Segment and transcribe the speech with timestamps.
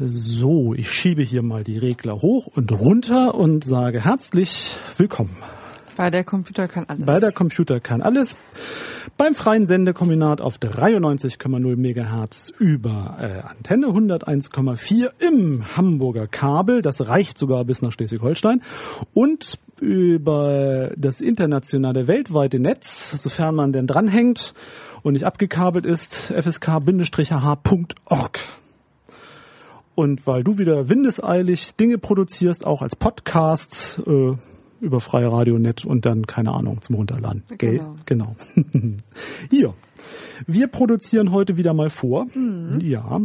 [0.00, 5.36] So, ich schiebe hier mal die Regler hoch und runter und sage herzlich willkommen.
[5.96, 7.04] Bei der Computer kann alles.
[7.04, 8.36] Bei der Computer kann alles.
[9.16, 16.80] Beim freien Sendekombinat auf 93,0 Megahertz über äh, Antenne 101,4 im Hamburger Kabel.
[16.80, 18.62] Das reicht sogar bis nach Schleswig-Holstein.
[19.14, 24.54] Und über das internationale weltweite Netz, sofern man denn dranhängt
[25.02, 27.58] und nicht abgekabelt ist, fsk-h.org.
[29.98, 34.36] Und weil du wieder windeseilig Dinge produzierst, auch als Podcast äh,
[34.80, 37.42] über freie Radionet und dann, keine Ahnung, zum Runterladen.
[37.58, 37.96] Genau.
[38.06, 38.36] Genau.
[39.50, 39.74] Hier.
[40.46, 42.26] Wir produzieren heute wieder mal vor.
[42.32, 42.78] Mhm.
[42.80, 43.20] Ja.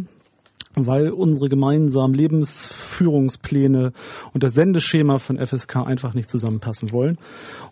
[0.73, 3.93] Weil unsere gemeinsamen Lebensführungspläne
[4.33, 7.19] und das Sendeschema von FSK einfach nicht zusammenpassen wollen.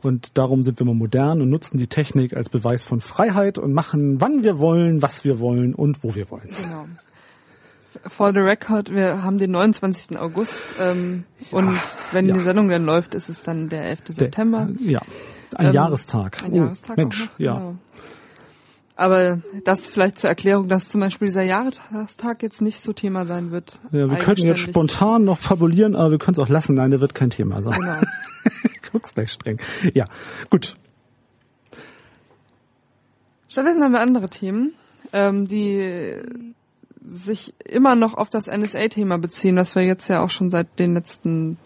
[0.04, 3.74] Und darum sind wir mal modern und nutzen die Technik als Beweis von Freiheit und
[3.74, 6.50] machen, wann wir wollen, was wir wollen und wo wir wollen.
[6.50, 6.86] Genau.
[8.08, 10.18] For the record, wir haben den 29.
[10.18, 11.78] August ähm, und
[12.14, 12.34] wenn ja.
[12.36, 14.00] die Sendung dann läuft, ist es dann der 11.
[14.10, 14.68] September.
[14.70, 15.02] Der, ja,
[15.56, 16.42] ein Ähm, Jahrestag.
[16.44, 17.54] Ein Oh, Jahrestag Mensch, noch, ja.
[17.56, 17.76] genau.
[18.96, 23.52] Aber das vielleicht zur Erklärung, dass zum Beispiel dieser Jahrestag jetzt nicht so Thema sein
[23.52, 23.80] wird.
[23.92, 26.76] Ja, wir könnten jetzt spontan noch fabulieren, aber wir können es auch lassen.
[26.76, 27.80] Nein, der wird kein Thema sein.
[27.80, 28.02] Genau.
[28.92, 29.60] Guck's gleich streng.
[29.94, 30.06] Ja,
[30.50, 30.76] gut.
[33.48, 34.74] Stattdessen haben wir andere Themen,
[35.12, 36.14] ähm, die
[37.06, 40.94] sich immer noch auf das NSA-Thema beziehen, was wir jetzt ja auch schon seit den
[40.94, 41.58] letzten,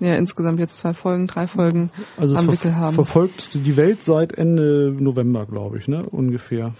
[0.00, 2.94] ja insgesamt jetzt zwei Folgen, drei Folgen Also am Wickel haben.
[2.94, 6.04] verfolgt die Welt seit Ende November, glaube ich, ne?
[6.10, 6.72] Ungefähr.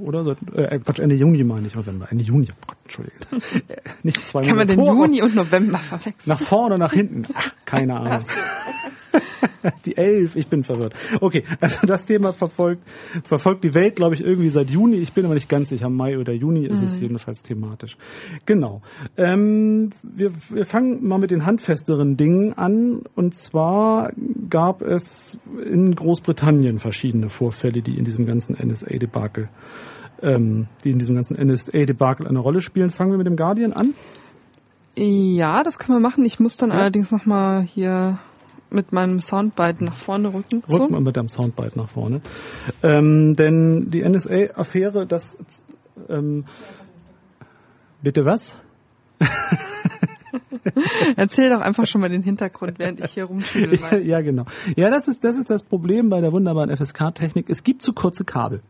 [0.00, 2.06] Oder seit äh, Quatsch, Ende Juni meine ich November.
[2.10, 3.06] Ende Juni, oh Gott.
[3.68, 6.14] Äh, Nicht zwei Kann man Monate den vor, Juni und November verwechseln?
[6.26, 7.24] Nach vorne, nach hinten.
[7.34, 8.24] Ach, keine Ahnung.
[9.84, 10.94] Die elf, ich bin verwirrt.
[11.20, 12.82] Okay, also das Thema verfolgt,
[13.24, 14.96] verfolgt die Welt, glaube ich, irgendwie seit Juni.
[14.96, 17.96] Ich bin aber nicht ganz sicher, Mai oder Juni ist es jedenfalls thematisch.
[18.46, 18.82] Genau.
[19.16, 23.02] Ähm, wir, wir fangen mal mit den handfesteren Dingen an.
[23.14, 24.12] Und zwar
[24.48, 29.48] gab es in Großbritannien verschiedene Vorfälle, die in diesem ganzen NSA-Debakel
[30.22, 32.90] ähm, die in diesem ganzen NSA-Debakel eine Rolle spielen.
[32.90, 33.94] Fangen wir mit dem Guardian an.
[34.96, 36.24] Ja, das können wir machen.
[36.24, 36.76] Ich muss dann Ja.
[36.76, 38.18] allerdings nochmal hier
[38.70, 40.62] mit meinem Soundbite nach vorne rücken.
[40.68, 40.88] Rück So.
[40.88, 42.20] mal mit deinem Soundbite nach vorne.
[42.82, 45.36] Ähm, denn die NSA-Affäre, das
[46.08, 46.44] ähm,
[48.02, 48.56] bitte was?
[51.16, 53.78] Erzähl doch einfach schon mal den Hintergrund, während ich hier rumschüttel.
[53.80, 54.44] Ja, ja, genau.
[54.76, 57.48] Ja, das ist, das ist das Problem bei der wunderbaren FSK-Technik.
[57.48, 58.62] Es gibt zu kurze Kabel.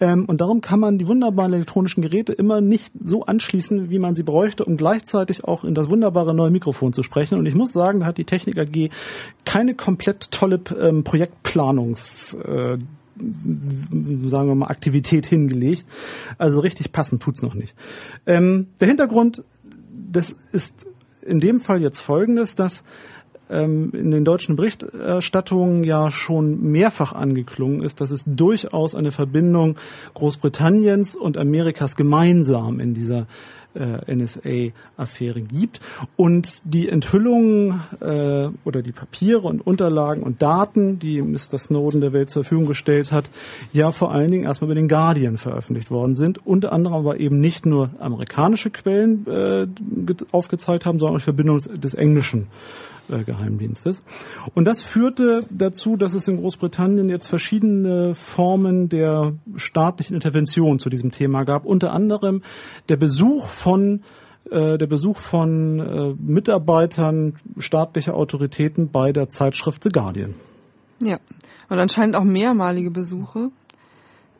[0.00, 4.14] Ähm, und darum kann man die wunderbaren elektronischen Geräte immer nicht so anschließen, wie man
[4.14, 7.38] sie bräuchte, um gleichzeitig auch in das wunderbare neue Mikrofon zu sprechen.
[7.38, 8.90] Und ich muss sagen, da hat die Technik AG
[9.44, 12.78] keine komplett tolle ähm, Projektplanungs, äh,
[13.16, 15.84] sagen wir mal, Aktivität hingelegt.
[16.38, 17.74] Also richtig passend tut's noch nicht.
[18.26, 19.44] Ähm, der Hintergrund,
[19.92, 20.86] das ist
[21.22, 22.84] in dem Fall jetzt folgendes, dass
[23.50, 29.76] ähm, in den deutschen Berichterstattungen ja schon mehrfach angeklungen ist, dass es durchaus eine Verbindung
[30.14, 33.26] Großbritanniens und Amerikas gemeinsam in dieser
[33.74, 35.80] äh, NSA-Affäre gibt
[36.16, 41.58] und die Enthüllungen äh, oder die Papiere und Unterlagen und Daten, die Mr.
[41.58, 43.30] Snowden der Welt zur Verfügung gestellt hat,
[43.72, 47.36] ja vor allen Dingen erstmal bei den Guardian veröffentlicht worden sind, unter anderem aber eben
[47.36, 49.66] nicht nur amerikanische Quellen äh,
[50.06, 52.48] ge- aufgezeigt haben, sondern auch die Verbindung des, englischen
[53.18, 54.02] Geheimdienstes.
[54.54, 60.90] Und das führte dazu, dass es in Großbritannien jetzt verschiedene Formen der staatlichen Intervention zu
[60.90, 61.64] diesem Thema gab.
[61.64, 62.42] Unter anderem
[62.88, 64.02] der Besuch von
[64.50, 70.34] äh, der Besuch von äh, Mitarbeitern staatlicher Autoritäten bei der Zeitschrift The Guardian.
[71.02, 71.18] Ja,
[71.68, 73.50] und anscheinend auch mehrmalige Besuche,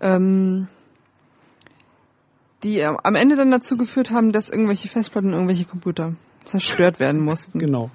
[0.01, 0.69] ähm,
[2.65, 6.15] die äh, am Ende dann dazu geführt haben, dass irgendwelche Festplatten und irgendwelche Computer
[6.45, 7.59] zerstört werden mussten.
[7.59, 7.91] Genau.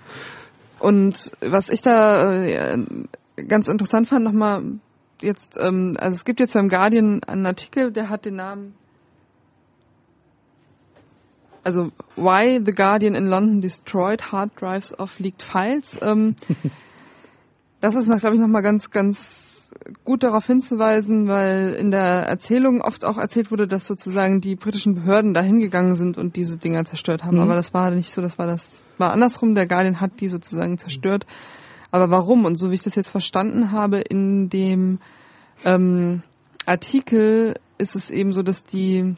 [0.85, 2.78] Und was ich da äh,
[3.47, 4.62] ganz interessant fand, nochmal
[5.19, 8.75] jetzt, ähm, also es gibt jetzt beim Guardian einen Artikel, der hat den Namen,
[11.63, 15.98] also Why the Guardian in London Destroyed Hard Drives of Leaked Files.
[16.04, 16.36] Ähm,
[17.81, 19.55] das ist, glaube ich, nochmal ganz, ganz
[20.04, 24.96] gut darauf hinzuweisen, weil in der Erzählung oft auch erzählt wurde, dass sozusagen die britischen
[24.96, 27.38] Behörden da hingegangen sind und diese Dinger zerstört haben.
[27.38, 27.44] Mhm.
[27.44, 29.56] Aber das war nicht so, das war das, war andersrum.
[29.56, 31.26] Der Guardian hat die sozusagen zerstört.
[31.92, 32.46] Aber warum?
[32.46, 35.00] Und so wie ich das jetzt verstanden habe, in dem
[35.64, 36.24] ähm,
[36.66, 39.16] Artikel ist es eben so, dass die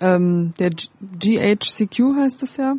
[0.00, 2.74] ähm, der G GHCQ heißt es ja,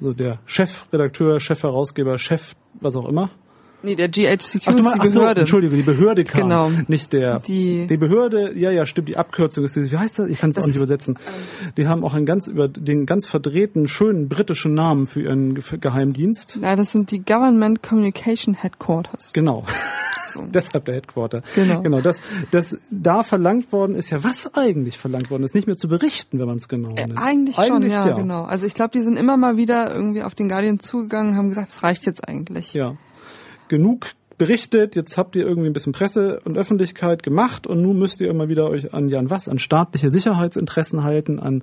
[0.00, 3.30] Also der Chefredakteur, Chefherausgeber, Chef, was auch immer.
[3.82, 5.40] Nee, der GHCQ Ach, du ist meinst, die ach so, Behörde.
[5.40, 6.42] Entschuldige, die Behörde kam.
[6.42, 6.70] Genau.
[6.88, 7.38] Nicht der.
[7.40, 10.28] Die- die Behörde, ja, ja, stimmt, die Abkürzung ist, wie heißt das?
[10.28, 11.18] Ich kann es auch nicht übersetzen.
[11.76, 15.78] Die haben auch einen ganz über den ganz verdrehten, schönen britischen Namen für ihren Ge-
[15.80, 16.58] Geheimdienst.
[16.62, 19.32] Ja, das sind die Government Communication Headquarters.
[19.32, 19.64] Genau.
[20.28, 20.42] So.
[20.52, 21.42] Deshalb der Headquarter.
[21.54, 21.82] Genau.
[21.82, 25.76] Genau, das, das da verlangt worden ist ja, was eigentlich verlangt worden ist, nicht mehr
[25.76, 27.18] zu berichten, wenn man es genau Äh, nimmt.
[27.18, 28.42] eigentlich, schon, ja, genau.
[28.44, 31.68] Also ich glaube, die sind immer mal wieder irgendwie auf den Guardian zugegangen, haben gesagt,
[31.70, 32.74] es reicht jetzt eigentlich.
[32.74, 32.94] Ja.
[33.70, 38.22] Genug berichtet, jetzt habt ihr irgendwie ein bisschen Presse und Öffentlichkeit gemacht und nun müsst
[38.22, 41.62] ihr immer wieder euch an Jan was, an staatliche Sicherheitsinteressen halten, an,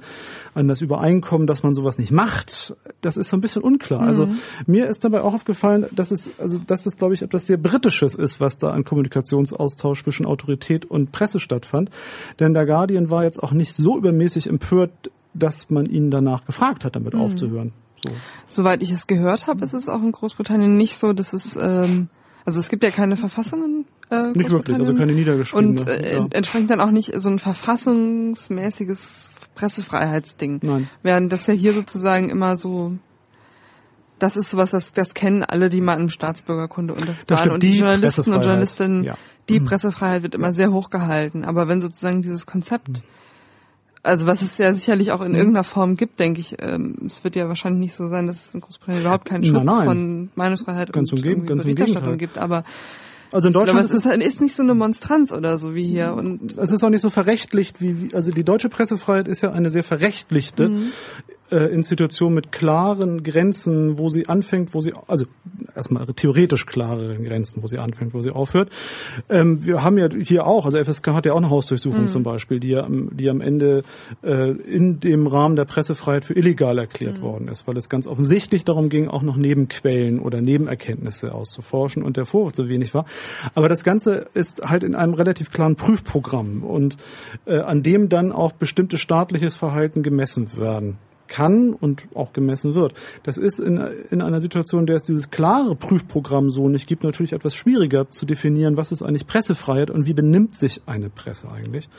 [0.54, 2.76] an das Übereinkommen, dass man sowas nicht macht.
[3.02, 4.02] Das ist so ein bisschen unklar.
[4.02, 4.30] Also
[4.68, 8.14] mir ist dabei auch aufgefallen, dass es, also dass es, glaube ich, etwas sehr Britisches
[8.14, 11.90] ist, was da an Kommunikationsaustausch zwischen Autorität und Presse stattfand.
[12.40, 14.92] Denn der Guardian war jetzt auch nicht so übermäßig empört,
[15.34, 17.74] dass man ihn danach gefragt hat, damit aufzuhören.
[18.04, 18.12] So.
[18.48, 22.10] Soweit ich es gehört habe, ist es auch in Großbritannien nicht so, dass es, ähm,
[22.46, 23.86] also es gibt ja keine Verfassungen.
[24.10, 25.82] Äh, Nicht wirklich, also keine niedergeschriebene.
[25.82, 26.28] Und äh, ja.
[26.32, 30.60] entsprechend dann auch nicht so ein verfassungsmäßiges Pressefreiheitsding.
[30.64, 30.90] Nein.
[31.04, 32.94] Während das ja hier sozusagen immer so,
[34.20, 37.52] das ist sowas, das, das kennen alle, die mal im Staatsbürgerkunde unterrichtet waren.
[37.52, 39.18] Und die, die Journalisten und Journalistinnen, ja.
[39.50, 41.44] die Pressefreiheit wird immer sehr hoch gehalten.
[41.44, 43.04] Aber wenn sozusagen dieses Konzept,
[44.08, 45.38] also was es ja sicherlich auch in Mhm.
[45.38, 48.54] irgendeiner Form gibt, denke ich, ähm, es wird ja wahrscheinlich nicht so sein, dass es
[48.54, 49.86] in Großbritannien überhaupt keinen Nein, Schutz nein.
[49.88, 52.38] von Meinungsfreiheit Ganz und irgendwie ganz Berichterstattung gibt.
[52.38, 52.64] Aber
[53.32, 55.76] Also in ich glaube, Deutschland es ist, halt ist nicht so eine Monstranz oder so
[55.76, 56.14] wie hier.
[56.14, 59.52] Und es ist auch nicht so verrechtlicht wie, wie also die deutsche Pressefreiheit ist ja
[59.52, 60.92] eine sehr verrechtlichte Mhm.
[61.52, 65.26] äh, Institution mit klaren Grenzen, wo sie anfängt, wo sie also
[65.78, 68.70] erstmal theoretisch klare Grenzen, wo sie anfängt, wo sie aufhört.
[69.30, 72.08] Ähm, wir haben ja hier auch, also FSK hat ja auch eine Hausdurchsuchung Mhm.
[72.10, 73.84] zum Beispiel, die ja am, die am Ende
[74.24, 76.80] äh, in dem Rahmen der Pressefreiheit für illegal Mhm.
[76.80, 82.04] erklärt worden ist, weil es ganz offensichtlich darum ging, auch noch Nebenquellen oder Nebenerkenntnisse auszuforschen
[82.04, 83.06] und der Vorwurf so wenig war.
[83.56, 86.98] Aber das Ganze ist halt in einem relativ klaren Prüfprogramm und
[87.46, 90.98] äh, an dem dann auch bestimmtes staatliches Verhalten gemessen werden
[91.28, 92.94] kann und auch gemessen wird.
[93.24, 93.78] Das ist in,
[94.10, 98.10] in einer Situation, in der es dieses klare Prüfprogramm so nicht gibt, natürlich etwas schwieriger
[98.10, 101.90] zu definieren, was ist eigentlich Pressefreiheit und wie benimmt sich eine Presse eigentlich.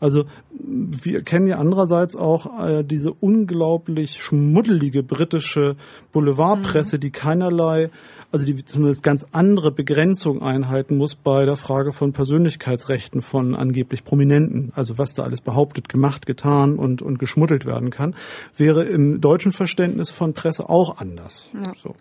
[0.00, 5.76] Also wir kennen ja andererseits auch äh, diese unglaublich schmuddelige britische
[6.12, 7.90] Boulevardpresse, die keinerlei,
[8.32, 14.04] also die zumindest ganz andere Begrenzung einhalten muss bei der Frage von Persönlichkeitsrechten von angeblich
[14.04, 14.72] Prominenten.
[14.74, 18.14] Also was da alles behauptet, gemacht, getan und, und geschmuddelt werden kann,
[18.56, 21.48] wäre im deutschen Verständnis von Presse auch anders.
[21.52, 21.72] Ja.
[21.82, 21.96] So.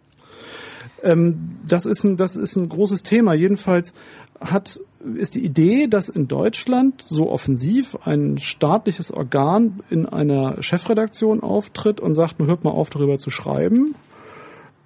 [1.04, 3.34] Ähm, das ist ein, das ist ein großes Thema.
[3.34, 3.94] Jedenfalls
[4.40, 4.80] hat,
[5.16, 12.00] ist die Idee, dass in Deutschland so offensiv ein staatliches Organ in einer Chefredaktion auftritt
[12.00, 13.96] und sagt, nun hört mal auf, darüber zu schreiben,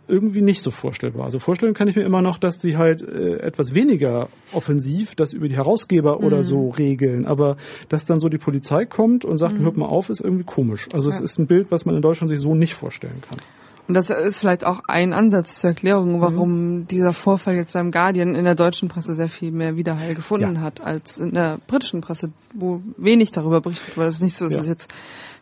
[0.07, 1.25] irgendwie nicht so vorstellbar.
[1.25, 5.33] Also vorstellen kann ich mir immer noch, dass die halt äh, etwas weniger offensiv das
[5.33, 7.25] über die Herausgeber oder so regeln.
[7.25, 7.57] Aber
[7.89, 10.87] dass dann so die Polizei kommt und sagt, hört mal auf, ist irgendwie komisch.
[10.93, 11.23] Also es Ja.
[11.23, 13.39] ist ein Bild, was man in Deutschland sich so nicht vorstellen kann.
[13.85, 16.87] Und das ist vielleicht auch ein Ansatz zur Erklärung, warum Mhm.
[16.87, 20.61] dieser Vorfall jetzt beim Guardian in der deutschen Presse sehr viel mehr Widerhall gefunden Ja.
[20.61, 24.07] hat als in der britischen Presse, wo wenig darüber berichtet wurde.
[24.07, 24.61] Es ist nicht so, dass Ja.
[24.61, 24.93] es jetzt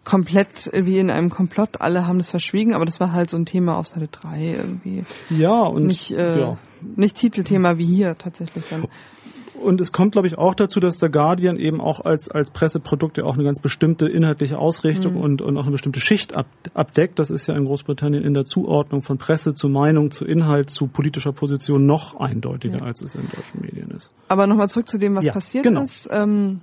[0.03, 3.45] komplett wie in einem Komplott, alle haben das verschwiegen, aber das war halt so ein
[3.45, 5.03] Thema auf Seite 3 irgendwie.
[5.29, 6.57] Ja, und Nicht, äh, ja.
[6.95, 8.85] nicht Titelthema wie hier tatsächlich dann.
[9.61, 13.19] Und es kommt, glaube ich, auch dazu, dass der Guardian eben auch als, als Presseprodukt
[13.19, 17.19] ja auch eine ganz bestimmte inhaltliche Ausrichtung und, und auch eine bestimmte Schicht ab, abdeckt.
[17.19, 20.87] Das ist ja in Großbritannien in der Zuordnung von Presse zu Meinung, zu Inhalt, zu
[20.87, 22.85] politischer Position noch eindeutiger, Ja.
[22.85, 24.11] als es in deutschen Medien ist.
[24.29, 25.83] Aber nochmal zurück zu dem, was Ja, passiert genau.
[25.83, 26.09] ist.
[26.11, 26.61] Ähm,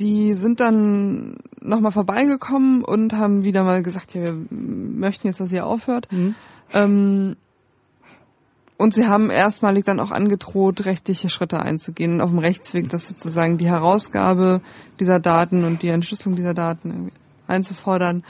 [0.00, 5.52] die sind dann nochmal vorbeigekommen und haben wieder mal gesagt, ja, wir möchten jetzt, dass
[5.52, 6.08] ihr aufhört.
[6.72, 7.36] Ähm,
[8.76, 13.08] und sie haben erstmalig dann auch angedroht, rechtliche Schritte einzugehen und auf dem Rechtsweg, das
[13.08, 14.62] sozusagen die Herausgabe
[14.98, 17.12] dieser Daten und die Entschlüsselung dieser Daten irgendwie
[17.46, 18.24] einzufordern.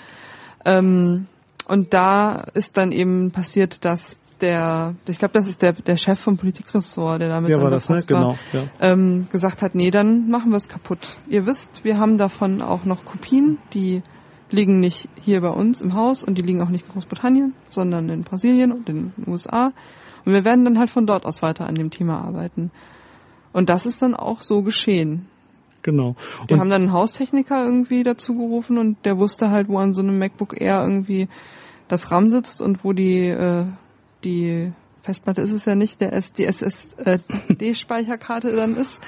[0.65, 1.27] Ähm,
[1.69, 6.19] und da ist dann eben passiert, dass der, ich glaube, das ist der, der Chef
[6.19, 7.97] vom Politikressort, der damit Ja, war das, ne?
[7.97, 8.37] war, Genau.
[8.53, 8.65] Ja.
[8.81, 11.17] ähm, gesagt hat, nee, dann machen wir es kaputt.
[11.29, 14.03] Ihr wisst, wir haben davon auch noch Kopien, die
[14.51, 18.09] liegen nicht hier bei uns im Haus und die liegen auch nicht in Großbritannien, sondern
[18.09, 19.73] in Brasilien und in den USA.
[20.25, 22.71] Und wir werden dann halt von dort aus weiter an dem Thema arbeiten.
[23.53, 25.27] Und das ist dann auch so geschehen.
[25.83, 26.15] Genau.
[26.47, 29.95] Wir Und haben dann einen Haustechniker irgendwie dazu gerufen und der wusste halt, wo an
[29.95, 31.29] so einem MacBook Air irgendwie
[31.89, 33.65] das RAM sitzt und wo die, äh,
[34.25, 34.73] die
[35.03, 39.01] Festplatte ist es ja nicht, der S die SSD-Speicherkarte dann ist.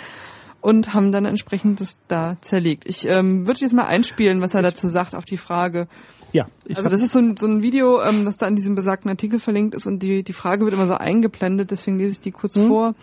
[0.62, 2.86] und haben dann entsprechend das da zerlegt.
[2.86, 5.88] Ich ähm, würde jetzt mal einspielen, was er dazu sagt auf die Frage.
[6.32, 6.46] Ja.
[6.74, 9.38] also das ist so ein, so ein Video, ähm, das da in diesem besagten Artikel
[9.38, 12.56] verlinkt ist und die, die Frage wird immer so eingeblendet, deswegen lese ich die kurz
[12.56, 12.68] mhm.
[12.68, 12.94] vor.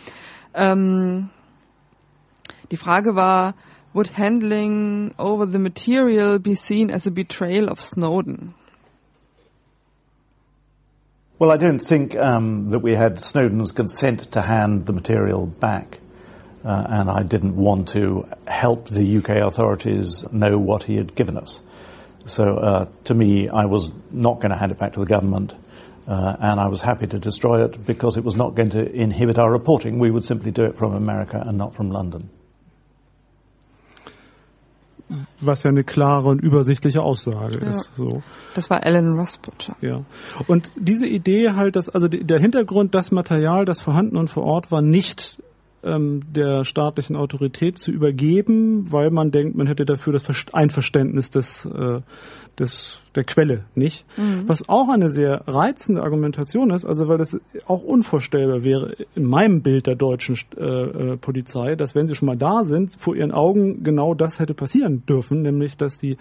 [0.55, 1.29] Ähm,
[2.71, 3.53] die Frage war,
[3.93, 8.55] would handling over the material be seen as a betrayal of Snowden?
[11.39, 15.99] Well, I don't think um, that we had Snowden's consent to hand the material back.
[16.65, 21.37] Uh, and I didn't want to help the UK authorities know what he had given
[21.37, 21.61] us.
[22.25, 25.53] So uh, to me, I was not going to hand it back to the government,
[26.05, 29.37] uh, and I was happy to destroy it because it was not going to inhibit
[29.37, 29.97] our reporting.
[29.97, 32.29] We would simply do it from America and not from London.
[35.41, 37.69] Was ja eine klare und übersichtliche Aussage ja.
[37.69, 37.91] ist.
[37.95, 38.21] So.
[38.53, 39.75] Das war Alan Rusbutcher.
[39.81, 40.03] Ja.
[40.47, 44.71] Und diese Idee halt, dass also der Hintergrund, das Material, das vorhanden und vor Ort
[44.71, 45.41] war, nicht
[45.83, 50.23] ähm, der staatlichen Autorität zu übergeben, weil man denkt, man hätte dafür das
[50.53, 52.01] Einverständnis des, äh,
[52.59, 54.05] des der Quelle nicht.
[54.17, 54.43] Mhm.
[54.47, 59.61] Was auch eine sehr reizende Argumentation ist, also weil das auch unvorstellbar wäre in meinem
[59.61, 63.31] Bild der deutschen äh, äh, Polizei, dass wenn sie schon mal da sind, vor ihren
[63.31, 66.17] Augen genau das hätte passieren dürfen, nämlich dass die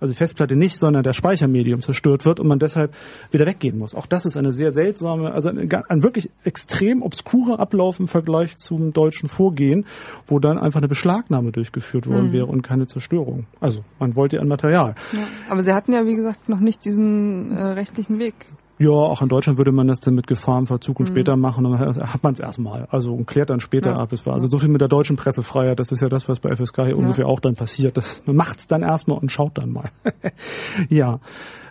[0.00, 2.94] also die Festplatte nicht, sondern der Speichermedium zerstört wird und man deshalb
[3.32, 3.96] wieder weggehen muss.
[3.96, 8.56] Auch das ist eine sehr seltsame, also ein, ein wirklich extrem obskurer Ablauf im Vergleich
[8.58, 9.86] zum deutschen Vorgehen,
[10.28, 12.32] wo dann einfach eine Beschlagnahme durchgeführt worden mhm.
[12.32, 13.46] wäre und keine Zerstörung.
[13.60, 14.94] Also man wollte ja ein Material.
[15.12, 18.34] Ja, aber sie hatten ja wie gesagt noch nicht diesen äh, rechtlichen Weg.
[18.80, 21.12] Ja, auch in Deutschland würde man das dann mit Gefahrenverzug und mhm.
[21.12, 21.66] später machen.
[21.66, 22.86] Und dann hat man es erstmal.
[22.90, 23.96] Also und klärt dann später ja.
[23.96, 24.12] ab.
[24.12, 25.80] Es war also so viel mit der deutschen Pressefreiheit.
[25.80, 26.94] Das ist ja das, was bei FSK hier ja.
[26.94, 27.96] ungefähr auch dann passiert.
[27.96, 29.90] Das, man macht's dann erstmal und schaut dann mal.
[30.88, 31.18] ja.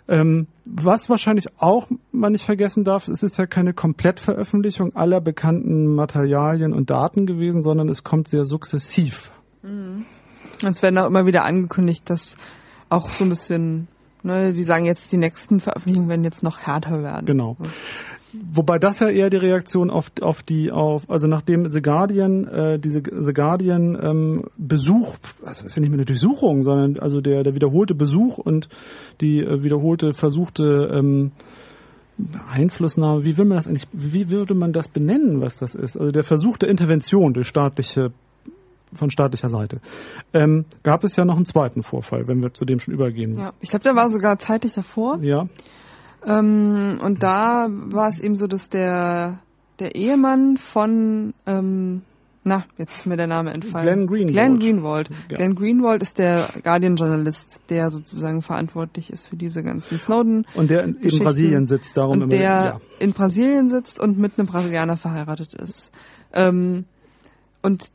[0.06, 5.94] Ähm, was wahrscheinlich auch man nicht vergessen darf, es ist ja keine Komplettveröffentlichung aller bekannten
[5.94, 9.30] Materialien und Daten gewesen, sondern es kommt sehr sukzessiv.
[9.62, 10.04] Mhm.
[10.64, 12.36] Es werden auch immer wieder angekündigt, dass
[12.88, 13.88] auch so ein bisschen
[14.28, 17.24] Ne, die sagen jetzt, die nächsten Veröffentlichungen werden jetzt noch härter werden.
[17.24, 17.56] Genau.
[18.52, 22.78] Wobei das ja eher die Reaktion auf, auf die, auf, also nachdem The Guardian, äh,
[22.78, 27.42] diese The Guardian ähm, Besuch, also ist ja nicht mehr eine Durchsuchung, sondern also der,
[27.42, 28.68] der wiederholte Besuch und
[29.22, 31.32] die äh, wiederholte versuchte ähm,
[32.52, 35.96] Einflussnahme, wie will man das eigentlich, wie würde man das benennen, was das ist?
[35.96, 38.12] Also der Versuch der Intervention durch staatliche
[38.92, 39.80] von staatlicher Seite.
[40.32, 43.38] Ähm, gab es ja noch einen zweiten Vorfall, wenn wir zu dem schon übergehen.
[43.38, 45.18] Ja, ich glaube, der war sogar zeitlich davor.
[45.22, 45.46] Ja.
[46.26, 49.40] Ähm, und da war es eben so, dass der
[49.78, 52.02] der Ehemann von ähm,
[52.48, 54.06] na, jetzt ist mir der Name entfallen.
[54.06, 54.32] Glenn Greenwald.
[54.32, 55.10] Glenn Greenwald.
[55.10, 55.36] Ja.
[55.36, 60.46] Glenn Greenwald ist der Guardian-Journalist, der sozusagen verantwortlich ist für diese ganzen Snowden.
[60.54, 62.80] Und der in, in Brasilien sitzt, darum und der ja.
[62.98, 65.92] in Brasilien sitzt und mit einem Brasilianer verheiratet ist.
[66.32, 66.86] Ähm,
[67.60, 67.90] und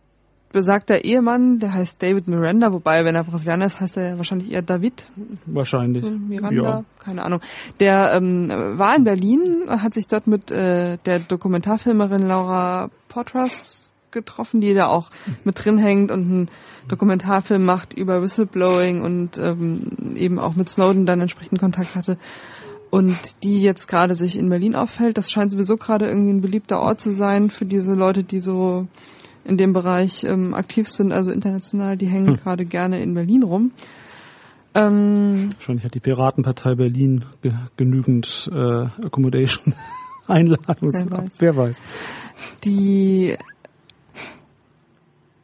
[0.53, 4.61] besagter Ehemann, der heißt David Miranda, wobei, wenn er Brasilianer ist, heißt er wahrscheinlich eher
[4.61, 5.05] David.
[5.45, 6.09] Wahrscheinlich.
[6.09, 6.83] Miranda, ja.
[6.99, 7.41] keine Ahnung.
[7.81, 14.61] Der ähm, war in Berlin, hat sich dort mit äh, der Dokumentarfilmerin Laura Potras getroffen,
[14.61, 15.09] die da auch
[15.43, 16.49] mit drin hängt und einen
[16.87, 22.17] Dokumentarfilm macht über Whistleblowing und ähm, eben auch mit Snowden dann entsprechend Kontakt hatte
[22.93, 25.17] und die jetzt gerade sich in Berlin auffällt.
[25.17, 28.87] Das scheint sowieso gerade irgendwie ein beliebter Ort zu sein für diese Leute, die so
[29.45, 32.37] in dem Bereich ähm, aktiv sind, also international, die hängen hm.
[32.37, 33.71] gerade gerne in Berlin rum.
[34.75, 39.75] Ähm, Wahrscheinlich hat die Piratenpartei Berlin ge genügend äh, Accommodation
[40.27, 41.05] Einladungs.
[41.07, 41.31] Wer weiß.
[41.39, 41.81] wer weiß.
[42.63, 43.37] Die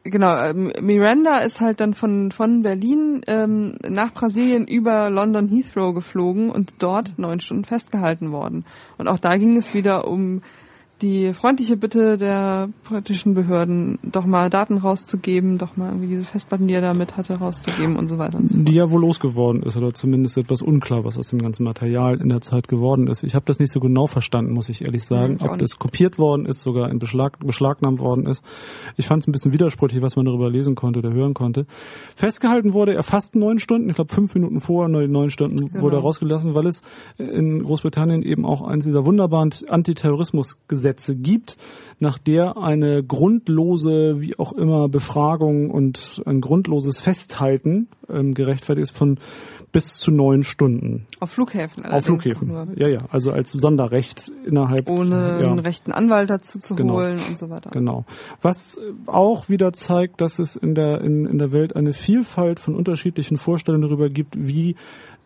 [0.02, 5.94] genau, ähm, Miranda ist halt dann von, von Berlin ähm, nach Brasilien über London Heathrow
[5.94, 8.64] geflogen und dort neun Stunden festgehalten worden.
[8.98, 10.42] Und auch da ging es wieder um
[11.02, 16.68] die freundliche Bitte der britischen Behörden, doch mal Daten rauszugeben, doch mal irgendwie diese Festplatten,
[16.68, 18.68] die er da mit hatte, rauszugeben und so weiter und so fort.
[18.68, 22.28] Die ja wohl losgeworden ist oder zumindest etwas unklar, was aus dem ganzen Material in
[22.28, 23.22] der Zeit geworden ist.
[23.22, 26.18] Ich habe das nicht so genau verstanden, muss ich ehrlich sagen, ich ob das kopiert
[26.18, 28.44] worden ist, sogar in Beschlag, beschlagnahmt worden ist.
[28.96, 31.66] Ich fand es ein bisschen widersprüchlich, was man darüber lesen konnte oder hören konnte.
[32.14, 35.82] Festgehalten wurde er fast neun Stunden, ich glaube fünf Minuten vor neun Stunden genau.
[35.82, 36.82] wurde er rausgelassen, weil es
[37.16, 41.56] in Großbritannien eben auch eines dieser wunderbaren Antiterrorismusgesetze Gesetze gibt,
[41.98, 48.96] nach der eine grundlose, wie auch immer, Befragung und ein grundloses Festhalten ähm, gerechtfertigt ist
[48.96, 49.18] von
[49.72, 51.06] bis zu neun Stunden.
[51.20, 52.98] Auf Flughäfen Auf Flughäfen, ja, ja.
[53.10, 54.88] Also als Sonderrecht innerhalb.
[54.88, 55.48] Ohne ja.
[55.48, 56.94] einen rechten Anwalt dazu zu genau.
[56.94, 57.70] holen und so weiter.
[57.70, 58.04] Genau.
[58.42, 62.74] Was auch wieder zeigt, dass es in der, in, in der Welt eine Vielfalt von
[62.74, 64.74] unterschiedlichen Vorstellungen darüber gibt, wie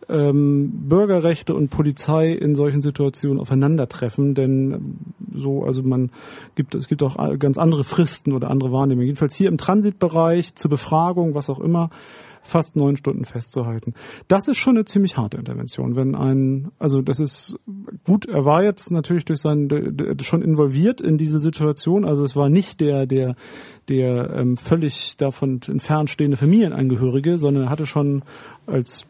[0.09, 4.97] ähm, Bürgerrechte und Polizei in solchen Situationen aufeinandertreffen, denn
[5.35, 6.11] so, also man
[6.55, 9.07] gibt, es gibt auch ganz andere Fristen oder andere Wahrnehmungen.
[9.07, 11.89] Jedenfalls hier im Transitbereich zur Befragung, was auch immer,
[12.45, 13.93] fast neun Stunden festzuhalten.
[14.27, 15.95] Das ist schon eine ziemlich harte Intervention.
[15.95, 17.57] Wenn ein, also das ist
[18.05, 19.67] gut, er war jetzt natürlich durch sein
[20.21, 22.05] schon involviert in diese Situation.
[22.05, 23.35] Also es war nicht der, der,
[23.89, 28.23] der ähm, völlig davon entfernt stehende Familienangehörige, sondern er hatte schon
[28.67, 29.05] als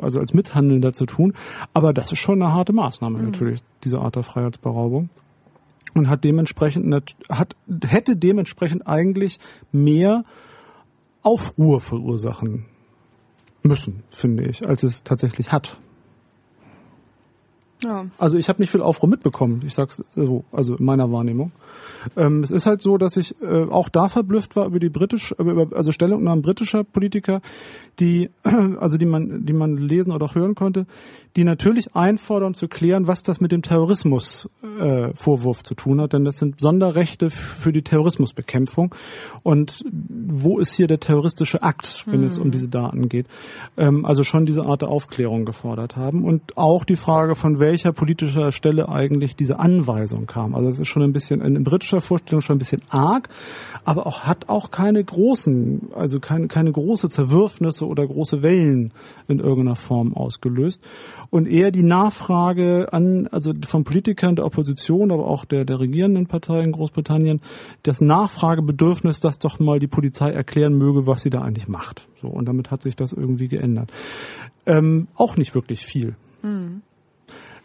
[0.00, 1.34] also als Mithandelnder zu tun.
[1.72, 3.24] Aber das ist schon eine harte Maßnahme mhm.
[3.24, 5.10] natürlich, diese Art der Freiheitsberaubung.
[5.94, 9.38] Und hat dementsprechend hat hätte dementsprechend eigentlich
[9.70, 10.24] mehr
[11.22, 12.66] Aufruhr verursachen
[13.62, 15.78] müssen, finde ich, als es tatsächlich hat.
[17.82, 18.06] Ja.
[18.18, 21.52] Also ich habe nicht viel Aufruhr mitbekommen, ich sag's so, also in meiner Wahrnehmung.
[22.16, 25.34] Ähm, es ist halt so, dass ich äh, auch da verblüfft war über die britische,
[25.38, 27.40] über, also Stellungnahmen britischer Politiker,
[27.98, 28.30] die,
[28.78, 30.86] also die man, die man lesen oder auch hören konnte,
[31.36, 36.24] die natürlich einfordern zu klären, was das mit dem Terrorismusvorwurf äh, zu tun hat, denn
[36.24, 38.94] das sind Sonderrechte für die Terrorismusbekämpfung.
[39.42, 42.26] Und wo ist hier der terroristische Akt, wenn mhm.
[42.26, 42.50] es um hm.
[42.52, 43.26] diese Daten geht?
[43.76, 47.92] Ähm, also schon diese Art der Aufklärung gefordert haben und auch die Frage, von welcher
[47.92, 50.54] politischer Stelle eigentlich diese Anweisung kam.
[50.54, 53.28] Also es ist schon ein bisschen in britischer Vorstellung schon ein bisschen arg,
[53.84, 58.92] aber auch hat auch keine großen, also keine, keine große Zerwürfnisse oder große Wellen
[59.26, 60.82] in irgendeiner Form ausgelöst
[61.30, 66.28] und eher die Nachfrage an, also von Politikern der Opposition, aber auch der, der regierenden
[66.28, 67.40] Partei in Großbritannien,
[67.82, 72.06] das Nachfragebedürfnis, dass doch mal die Polizei erklären möge, was sie da eigentlich macht.
[72.22, 73.90] So, und damit hat sich das irgendwie geändert.
[74.64, 76.14] Ähm, auch nicht wirklich viel.
[76.42, 76.82] Mhm.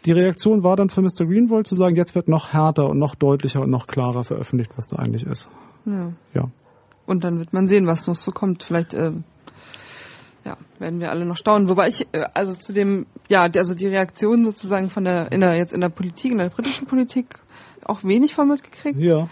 [0.04, 1.26] Die Reaktion war dann für Mr.
[1.26, 4.86] Greenwald zu sagen, jetzt wird noch härter und noch deutlicher und noch klarer veröffentlicht, was
[4.86, 5.48] da eigentlich ist.
[5.84, 6.12] Ja.
[6.34, 6.48] ja.
[7.06, 8.62] Und dann wird man sehen, was noch so kommt.
[8.62, 9.12] Vielleicht äh,
[10.44, 11.68] ja, werden wir alle noch staunen.
[11.68, 15.54] Wobei ich, äh, also zu dem, ja, also die Reaktion sozusagen von der, in der,
[15.56, 17.40] jetzt in der Politik, in der britischen Politik
[17.84, 18.98] auch wenig von mitgekriegt.
[18.98, 19.28] Ja.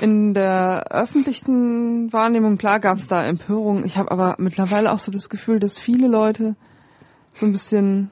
[0.00, 3.84] In der öffentlichen Wahrnehmung, klar gab es da Empörung.
[3.84, 6.56] Ich habe aber mittlerweile auch so das Gefühl, dass viele Leute
[7.34, 8.10] so ein bisschen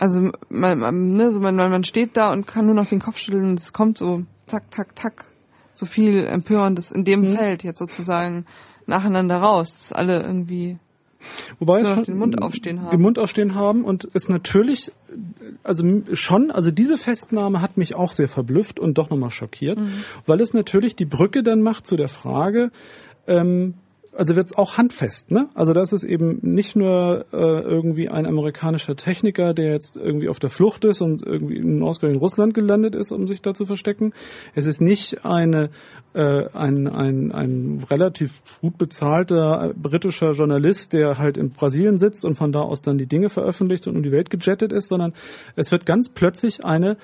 [0.00, 3.18] also man, man, ne, so man, man steht da und kann nur noch den Kopf
[3.18, 5.24] schütteln und es kommt so tak, tak, tak,
[5.74, 7.36] so viel Empörendes in dem mhm.
[7.36, 8.46] Feld jetzt sozusagen
[8.86, 10.78] nacheinander raus, dass alle irgendwie
[11.58, 12.90] Wobei nur noch den Mund aufstehen haben.
[12.90, 14.92] Den Mund aufstehen haben und ist natürlich,
[15.64, 20.04] also schon, also diese Festnahme hat mich auch sehr verblüfft und doch nochmal schockiert, mhm.
[20.26, 22.70] weil es natürlich die Brücke dann macht zu der Frage,
[23.26, 23.74] ähm,
[24.16, 25.48] also wird es auch handfest, ne?
[25.54, 30.38] Also das ist eben nicht nur äh, irgendwie ein amerikanischer Techniker, der jetzt irgendwie auf
[30.38, 34.12] der Flucht ist und irgendwie in ausgerechnet Russland gelandet ist, um sich da zu verstecken.
[34.54, 35.70] Es ist nicht eine
[36.14, 42.36] äh, ein, ein, ein relativ gut bezahlter britischer Journalist, der halt in Brasilien sitzt und
[42.36, 45.12] von da aus dann die Dinge veröffentlicht und um die Welt gejettet ist, sondern
[45.56, 46.96] es wird ganz plötzlich eine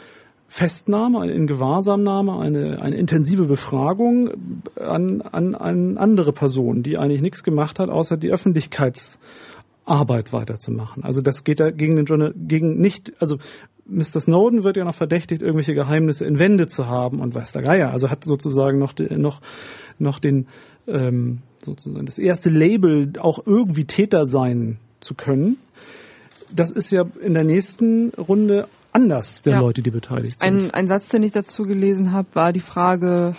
[0.52, 4.28] Festnahme, eine Ingewahrsamnahme, eine, eine intensive Befragung
[4.76, 11.04] an, an, an andere Personen, die eigentlich nichts gemacht hat, außer die Öffentlichkeitsarbeit weiterzumachen.
[11.04, 13.38] Also das geht da gegen den Journal, gegen nicht, also
[13.86, 14.20] Mr.
[14.20, 17.90] Snowden wird ja noch verdächtigt, irgendwelche Geheimnisse in Wände zu haben und weiß der Geier.
[17.90, 19.40] Also hat sozusagen noch, noch,
[19.98, 20.48] noch den,
[20.86, 25.56] ähm, sozusagen das erste Label auch irgendwie Täter sein zu können.
[26.54, 29.60] Das ist ja in der nächsten Runde anders der ja.
[29.60, 30.64] Leute, die beteiligt sind.
[30.64, 33.34] Ein, ein Satz, den ich dazu gelesen habe, war die Frage,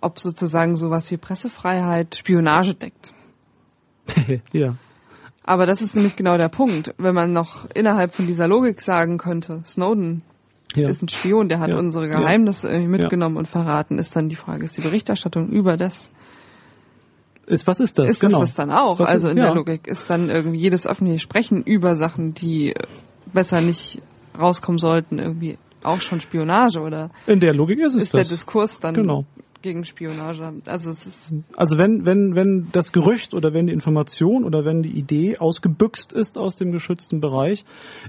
[0.00, 3.12] ob sozusagen sowas wie Pressefreiheit Spionage deckt.
[4.52, 4.76] ja.
[5.44, 6.94] Aber das ist nämlich genau der Punkt.
[6.98, 10.22] Wenn man noch innerhalb von dieser Logik sagen könnte, Snowden
[10.74, 10.88] ja.
[10.88, 11.78] ist ein Spion, der hat ja.
[11.78, 12.78] unsere Geheimnisse ja.
[12.80, 16.12] mitgenommen und verraten, ist dann die Frage, ist die Berichterstattung über das
[17.48, 18.10] ist, was ist das?
[18.10, 18.40] Ist genau.
[18.40, 18.98] das das dann auch?
[18.98, 22.74] Was also in der Logik ist dann irgendwie jedes öffentliche Sprechen über Sachen, die
[23.32, 24.02] besser nicht
[24.38, 28.28] rauskommen sollten, irgendwie auch schon Spionage oder in der Logik ist es ist das.
[28.28, 29.24] der Diskurs dann genau.
[29.62, 30.52] gegen Spionage.
[30.66, 34.82] Also es ist also wenn wenn wenn das Gerücht oder wenn die Information oder wenn
[34.82, 37.64] die Idee ausgebüxt ist aus dem geschützten Bereich,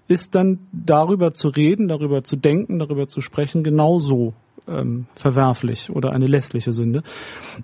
[0.08, 4.34] ist dann darüber zu reden, darüber zu denken, darüber zu sprechen genauso
[4.68, 7.04] ähm, verwerflich oder eine lässliche Sünde?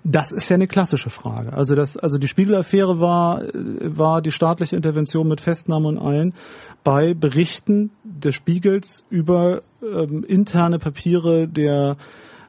[0.04, 1.52] Das ist ja eine klassische Frage.
[1.52, 6.34] Also das, also die Spiegelaffäre war war die staatliche Intervention mit Festnahme und allen
[6.84, 7.90] bei Berichten
[8.24, 11.96] des Spiegels über ähm, interne Papiere der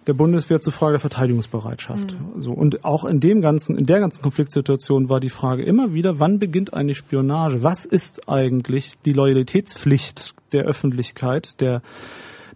[0.07, 2.13] der Bundeswehr zur Frage Verteidigungsbereitschaft.
[2.13, 2.41] Mhm.
[2.41, 6.19] So und auch in dem ganzen in der ganzen Konfliktsituation war die Frage immer wieder,
[6.19, 7.61] wann beginnt eine Spionage?
[7.61, 11.81] Was ist eigentlich die Loyalitätspflicht der Öffentlichkeit, der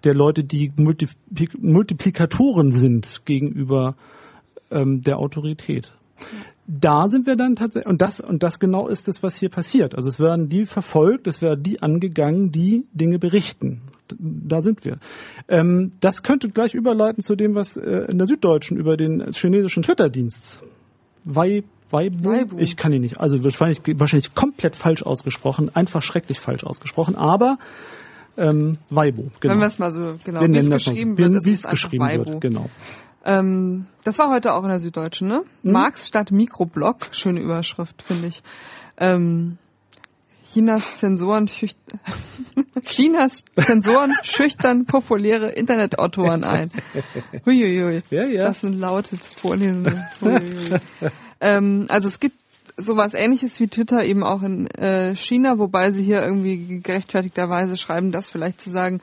[0.03, 3.95] der Leute, die Multiplikatoren sind gegenüber
[4.71, 5.93] ähm, der Autorität?
[6.67, 9.95] Da sind wir dann tatsächlich, und das, und das genau ist es, was hier passiert.
[9.95, 13.81] Also es werden die verfolgt, es werden die angegangen, die Dinge berichten.
[14.19, 14.97] Da sind wir.
[15.47, 19.83] Ähm, das könnte gleich überleiten zu dem, was äh, in der Süddeutschen über den chinesischen
[19.83, 20.61] Twitter-Dienst
[21.23, 22.29] Wei, Weibo?
[22.29, 22.57] Weibo.
[22.57, 23.19] Ich kann ihn nicht.
[23.19, 27.57] Also wahrscheinlich, wahrscheinlich komplett falsch ausgesprochen, einfach schrecklich falsch ausgesprochen, aber
[28.37, 29.53] ähm, Weibo, genau.
[29.53, 30.71] Wenn wir es mal so, genau, wie es so.
[30.71, 32.25] geschrieben wird, wie es geschrieben Weibo.
[32.25, 32.69] wird, genau.
[33.25, 35.43] Ähm, das war heute auch in der Süddeutschen, ne?
[35.63, 35.71] Mhm.
[35.71, 38.43] Marx statt Mikroblock, schöne Überschrift, finde ich.
[38.97, 39.57] Ähm,
[40.51, 41.77] Chinas Zensoren schücht
[42.85, 46.71] Chinas Zensoren schüchtern populäre Internetautoren ein.
[47.45, 48.01] Huiuiui.
[48.09, 48.45] Ja, ja.
[48.45, 50.03] Das sind laute Vorlesungen.
[51.39, 52.35] Ähm, also es gibt
[52.77, 58.11] sowas ähnliches wie Twitter eben auch in äh, China, wobei sie hier irgendwie gerechtfertigterweise schreiben,
[58.11, 59.01] das vielleicht zu sagen,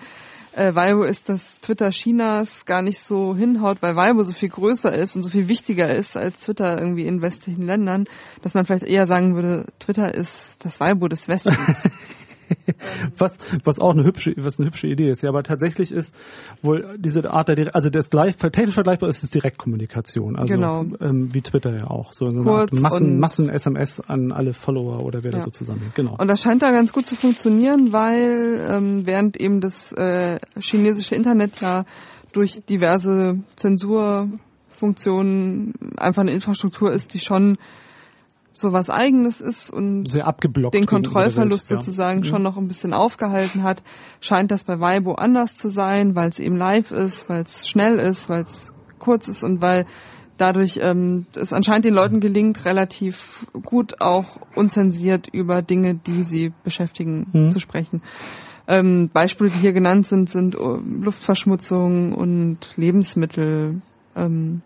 [0.53, 4.93] äh, Weibo ist das Twitter Chinas gar nicht so hinhaut, weil Weibo so viel größer
[4.93, 8.07] ist und so viel wichtiger ist als Twitter irgendwie in westlichen Ländern,
[8.43, 11.83] dass man vielleicht eher sagen würde, Twitter ist das Weibo des Westens.
[13.19, 15.23] Was, was auch eine hübsche, was eine hübsche Idee ist.
[15.23, 16.15] Ja, aber tatsächlich ist
[16.63, 20.37] wohl diese Art der, also das gleich, technisch vergleichbar ist es Direktkommunikation.
[20.37, 20.85] Also, Genau.
[21.01, 22.13] ähm, wie Twitter ja auch.
[22.13, 25.45] So eine Kurz Art Massen, Massen SMS an alle Follower oder wer da Ja.
[25.45, 25.95] so zusammenhängt.
[25.95, 26.17] Genau.
[26.19, 31.15] Und das scheint da ganz gut zu funktionieren, weil ähm, während eben das äh, chinesische
[31.15, 31.85] Internet ja
[32.33, 37.57] durch diverse Zensurfunktionen einfach eine Infrastruktur ist, die schon
[38.59, 41.81] so was Eigenes ist und den Kontrollverlust Welt, ja.
[41.81, 42.25] sozusagen Mhm.
[42.25, 43.83] schon noch ein bisschen aufgehalten hat,
[44.21, 47.99] scheint das bei Weibo anders zu sein, weil es eben live ist, weil es schnell
[47.99, 49.87] ist, weil es kurz ist und weil
[50.39, 56.53] dadurch ähm, es anscheinend den Leuten gelingt, relativ gut auch unzensiert über Dinge, die sie
[56.65, 57.51] beschäftigen, Mhm.
[57.51, 58.03] zu sprechen.
[58.67, 63.81] Ähm, Beispiele, die hier genannt sind, sind äh, Luftverschmutzung und Lebensmittel,
[64.17, 64.63] ähm,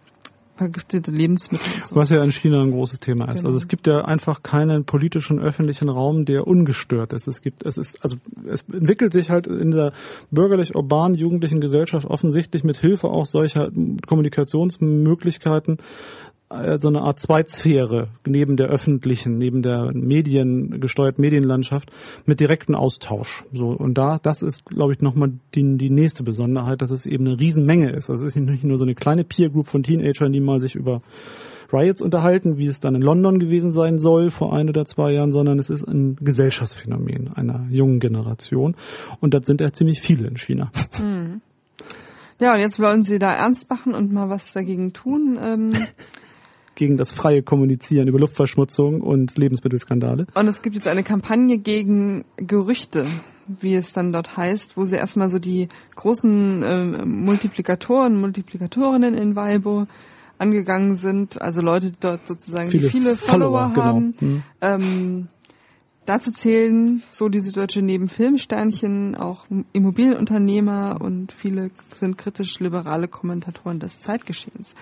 [0.56, 1.66] vergiftete Lebensmittel.
[1.84, 1.96] So.
[1.96, 3.38] Was ja in China ein großes Thema ist.
[3.38, 3.48] Genau.
[3.48, 7.26] Also es gibt ja einfach keinen politischen öffentlichen Raum, der ungestört ist.
[7.26, 9.92] Es gibt, es ist, also es entwickelt sich halt in der
[10.30, 13.70] bürgerlich-urbanen jugendlichen Gesellschaft offensichtlich mit Hilfe auch solcher
[14.06, 15.78] Kommunikationsmöglichkeiten
[16.78, 21.90] so eine Art Zweitsphäre neben der öffentlichen, neben der mediengesteuerten Medienlandschaft
[22.26, 23.44] mit direkten Austausch.
[23.52, 27.26] So und da, das ist, glaube ich, nochmal die, die nächste Besonderheit, dass es eben
[27.26, 28.10] eine Riesenmenge ist.
[28.10, 30.74] Also es ist nicht nur so eine kleine Peer Group von Teenagern, die mal sich
[30.74, 31.02] über
[31.72, 35.32] Riots unterhalten, wie es dann in London gewesen sein soll vor ein oder zwei Jahren,
[35.32, 38.76] sondern es ist ein Gesellschaftsphänomen einer jungen Generation.
[39.20, 40.70] Und das sind ja ziemlich viele in China.
[42.38, 45.38] Ja, und jetzt wollen sie da ernst machen und mal was dagegen tun.
[45.40, 45.76] Ähm,
[46.74, 50.26] Gegen das freie Kommunizieren über Luftverschmutzung und Lebensmittelskandale.
[50.34, 53.06] Und es gibt jetzt eine Kampagne gegen Gerüchte,
[53.46, 59.36] wie es dann dort heißt, wo sie erstmal so die großen ähm, Multiplikatoren, Multiplikatorinnen in
[59.36, 59.86] Weibo
[60.38, 63.84] angegangen sind, also Leute, die dort sozusagen Viele viele Follower, Follower, genau.
[63.84, 64.14] haben.
[64.20, 64.42] Mhm.
[64.60, 65.28] Ähm,
[66.06, 73.80] dazu zählen so die Süddeutsche neben Filmsternchen auch Immobilienunternehmer und viele sind kritisch liberale Kommentatoren
[73.80, 74.74] des Zeitgeschehens.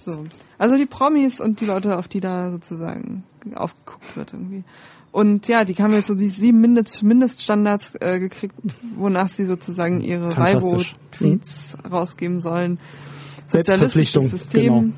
[0.00, 0.24] So.
[0.58, 3.24] Also die Promis und die Leute, auf die da sozusagen
[3.54, 4.64] aufgeguckt wird irgendwie.
[5.12, 8.54] Und ja, die haben jetzt so die sieben Mindest Mindeststandards äh, gekriegt,
[8.96, 10.36] wonach sie sozusagen ihre.
[10.36, 12.78] Weibo-Tweets rausgeben sollen.
[13.46, 14.92] Sozialistisches System, genau.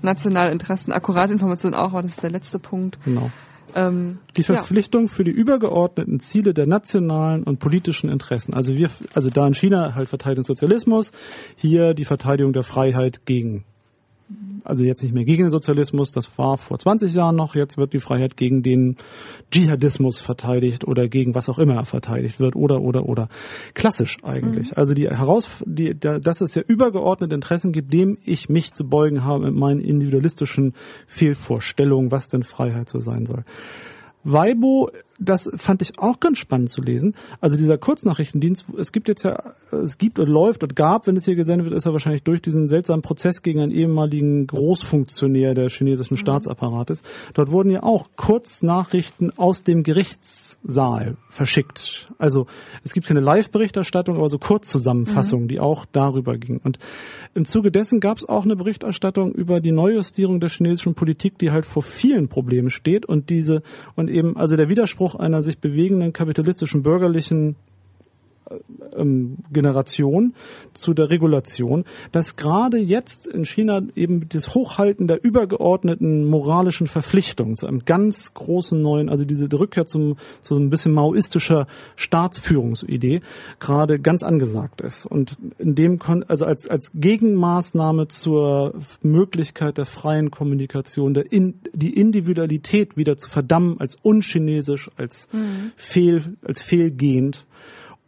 [0.00, 2.98] nationale Interessen, akkurate Informationen auch, aber das ist der letzte Punkt.
[3.04, 3.30] Genau.
[3.74, 8.54] Ähm, Die Verpflichtung für die übergeordneten Ziele der nationalen und politischen Interessen.
[8.54, 11.12] Also wir, also da in China halt Verteidigung Sozialismus,
[11.56, 13.64] hier die Verteidigung der Freiheit gegen,
[14.64, 17.92] also jetzt nicht mehr gegen den Sozialismus, das war vor 20 Jahren noch, jetzt wird
[17.92, 18.96] die Freiheit gegen den
[19.50, 23.28] Dschihadismus verteidigt oder gegen was auch immer verteidigt wird oder, oder, oder.
[23.74, 24.76] Klassisch eigentlich.
[24.76, 28.88] Also die Heraus, die, da, dass es ja übergeordnete Interessen gibt, dem ich mich zu
[28.88, 30.74] beugen habe mit meinen individualistischen
[31.06, 33.44] Fehlvorstellungen, was denn Freiheit so sein soll.
[34.24, 37.14] Weibo, das fand ich auch ganz spannend zu lesen.
[37.40, 41.24] Also dieser Kurznachrichtendienst, es gibt jetzt ja, es gibt und läuft und gab, wenn es
[41.24, 45.68] hier gesendet wird, ist er wahrscheinlich durch diesen seltsamen Prozess gegen einen ehemaligen Großfunktionär der
[45.68, 47.02] chinesischen Staatsapparates.
[47.34, 52.08] Dort wurden ja auch Kurznachrichten aus dem Gerichtssaal verschickt.
[52.18, 52.46] Also
[52.84, 56.60] es gibt keine Live-Berichterstattung, aber so Kurzzusammenfassungen, die auch darüber gingen.
[56.62, 56.78] Und
[57.34, 61.50] im Zuge dessen gab es auch eine Berichterstattung über die Neujustierung der chinesischen Politik, die
[61.50, 63.62] halt vor vielen Problemen steht und diese
[63.96, 67.56] und eben also der Widerspruch einer sich bewegenden kapitalistischen bürgerlichen
[68.96, 70.34] ähm, Generation
[70.74, 77.56] zu der Regulation, dass gerade jetzt in China eben das Hochhalten der übergeordneten moralischen Verpflichtungen
[77.56, 83.20] zu einem ganz großen neuen, also diese Rückkehr zum so ein bisschen maoistischer Staatsführungsidee
[83.58, 90.30] gerade ganz angesagt ist und in dem also als als Gegenmaßnahme zur Möglichkeit der freien
[90.30, 95.72] Kommunikation, der in, die Individualität wieder zu verdammen als unchinesisch, als mhm.
[95.76, 97.46] fehl als fehlgehend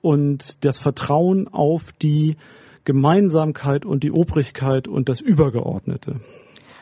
[0.01, 2.37] und das Vertrauen auf die
[2.85, 6.21] Gemeinsamkeit und die Obrigkeit und das Übergeordnete.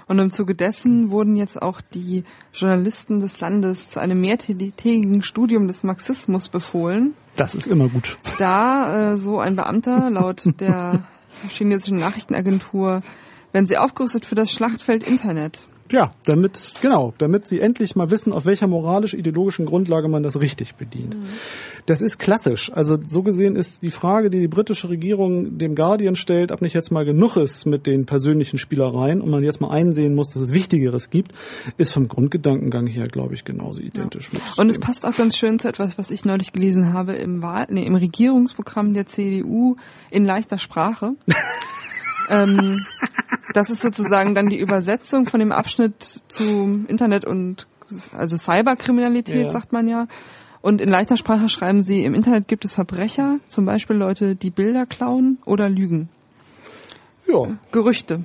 [0.07, 5.69] Und im Zuge dessen wurden jetzt auch die Journalisten des Landes zu einem mehrtägigen Studium
[5.69, 7.13] des Marxismus befohlen.
[7.37, 8.17] Das ist immer gut.
[8.39, 11.05] Da äh, so ein Beamter laut der
[11.49, 13.03] chinesischen Nachrichtenagentur,
[13.53, 15.67] werden sie aufgerüstet für das Schlachtfeld Internet.
[15.91, 20.75] Ja, damit, genau, damit sie endlich mal wissen, auf welcher moralisch-ideologischen Grundlage man das richtig
[20.75, 21.15] bedient.
[21.15, 21.25] Mhm.
[21.87, 22.71] Das ist klassisch.
[22.73, 26.75] Also so gesehen ist die Frage, die die britische Regierung dem Guardian stellt, ob nicht
[26.75, 30.43] jetzt mal genug ist mit den persönlichen Spielereien und man jetzt mal einsehen muss, dass
[30.43, 31.33] es Wichtigeres gibt,
[31.79, 34.31] ist vom Grundgedankengang her, glaube ich, genauso identisch.
[34.33, 34.41] Ja.
[34.59, 37.67] Und es passt auch ganz schön zu etwas, was ich neulich gelesen habe im, Wahl,
[37.71, 39.77] nee, im Regierungsprogramm der CDU
[40.11, 41.13] in leichter Sprache.
[42.29, 42.85] ähm,
[43.55, 47.67] das ist sozusagen dann die Übersetzung von dem Abschnitt zum Internet und
[48.17, 49.51] also Cyberkriminalität, ja.
[49.51, 50.07] sagt man ja.
[50.61, 54.51] Und in leichter Sprache schreiben sie, im Internet gibt es Verbrecher, zum Beispiel Leute, die
[54.51, 56.09] Bilder klauen oder lügen.
[57.27, 57.57] Ja.
[57.73, 58.25] Gerüchte.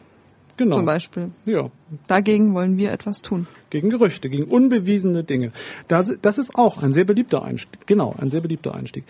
[0.57, 0.75] Genau.
[0.77, 1.31] Zum Beispiel.
[1.45, 1.69] Ja.
[2.07, 3.47] Dagegen wollen wir etwas tun.
[3.69, 5.51] Gegen Gerüchte, gegen unbewiesene Dinge.
[5.87, 7.87] Das, das ist auch ein sehr beliebter Einstieg.
[7.87, 9.03] Genau, ein sehr beliebter Einstieg.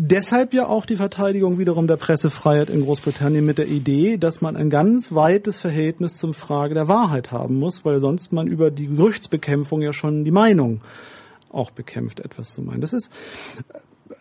[0.00, 4.54] Deshalb ja auch die Verteidigung wiederum der Pressefreiheit in Großbritannien mit der Idee, dass man
[4.54, 8.86] ein ganz weites Verhältnis zum Frage der Wahrheit haben muss, weil sonst man über die
[8.86, 10.82] Gerüchtsbekämpfung ja schon die Meinung
[11.50, 12.80] auch bekämpft, etwas zu meinen.
[12.80, 13.10] Das ist,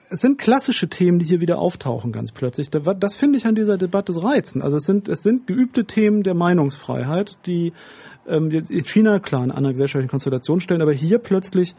[0.09, 2.71] es sind klassische Themen, die hier wieder auftauchen ganz plötzlich.
[2.71, 4.63] Das finde ich an dieser Debatte reizen.
[4.63, 7.71] Also es sind, es sind geübte Themen der Meinungsfreiheit, die
[8.27, 11.75] ähm, jetzt China klar in einer gesellschaftlichen Konstellation stellen, aber hier plötzlich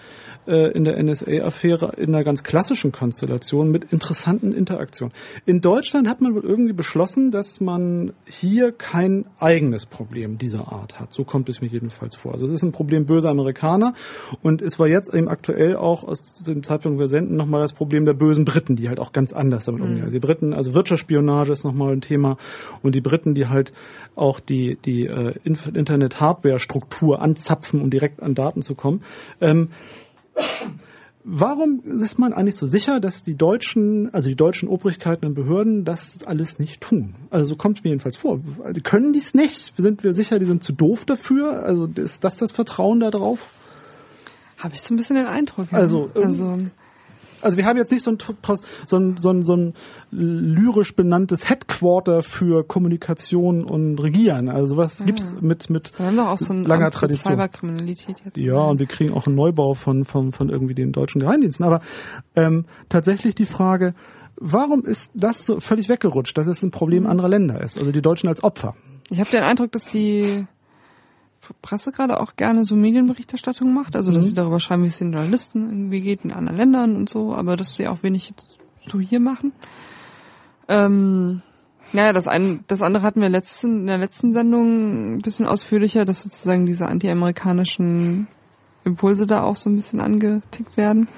[0.46, 5.12] äh, in der NSA-Affäre in einer ganz klassischen Konstellation mit interessanten Interaktionen.
[5.46, 10.98] In Deutschland hat man wohl irgendwie beschlossen, dass man hier kein eigenes Problem dieser Art
[10.98, 11.12] hat.
[11.12, 12.32] So kommt es mir jedenfalls vor.
[12.32, 13.94] Also es ist ein Problem böser Amerikaner
[14.42, 18.04] und es war jetzt eben aktuell auch aus dem Zeitpunkt, wir senden, nochmal das Problem
[18.04, 19.98] der bösen Briten, die halt auch ganz anders damit umgehen.
[19.98, 20.04] Mhm.
[20.04, 22.38] Also die Briten, also Wirtschaftsspionage ist nochmal ein Thema
[22.82, 23.72] und die Briten, die halt
[24.16, 25.34] auch die, die äh,
[26.38, 29.02] Internet-Hardware-Struktur anzapfen, um direkt an Daten zu kommen.
[29.40, 29.70] Ähm,
[31.30, 35.84] Warum ist man eigentlich so sicher, dass die deutschen, also die deutschen Obrigkeiten und Behörden
[35.84, 37.16] das alles nicht tun?
[37.28, 38.40] Also so kommt es mir jedenfalls vor.
[38.82, 39.74] Können die es nicht?
[39.76, 41.64] Sind wir sicher, die sind zu doof dafür?
[41.64, 43.40] Also ist das das Vertrauen da drauf?
[44.56, 45.70] Habe ich so ein bisschen den Eindruck.
[45.70, 45.78] Ja.
[45.78, 46.60] Also, also
[47.42, 48.18] also wir haben jetzt nicht so ein,
[48.86, 49.74] so ein, so ein, so ein
[50.10, 54.48] lyrisch benanntes Headquarter für Kommunikation und Regieren.
[54.48, 55.06] Also was ja.
[55.06, 57.32] gibt's mit mit wir haben doch auch so ein langer Amt Tradition.
[57.34, 58.36] Cyberkriminalität jetzt.
[58.36, 61.64] Ja, und wir kriegen auch einen Neubau von von von irgendwie den deutschen Geheimdiensten.
[61.64, 61.80] Aber
[62.34, 63.94] ähm, tatsächlich die Frage,
[64.36, 67.10] warum ist das so völlig weggerutscht, dass es ein Problem mhm.
[67.10, 67.78] anderer Länder ist?
[67.78, 68.74] Also die Deutschen als Opfer.
[69.10, 70.46] Ich habe den Eindruck, dass die
[71.54, 74.28] Presse gerade auch gerne so Medienberichterstattung macht, also dass mhm.
[74.28, 77.56] sie darüber schreiben, wie es den Journalisten irgendwie geht in anderen Ländern und so, aber
[77.56, 78.32] dass sie auch wenig
[78.86, 79.52] so hier machen.
[80.68, 81.42] Ähm,
[81.92, 86.04] naja, das, ein, das andere hatten wir letzten, in der letzten Sendung ein bisschen ausführlicher,
[86.04, 88.28] dass sozusagen diese anti-amerikanischen
[88.84, 91.08] Impulse da auch so ein bisschen angetickt werden.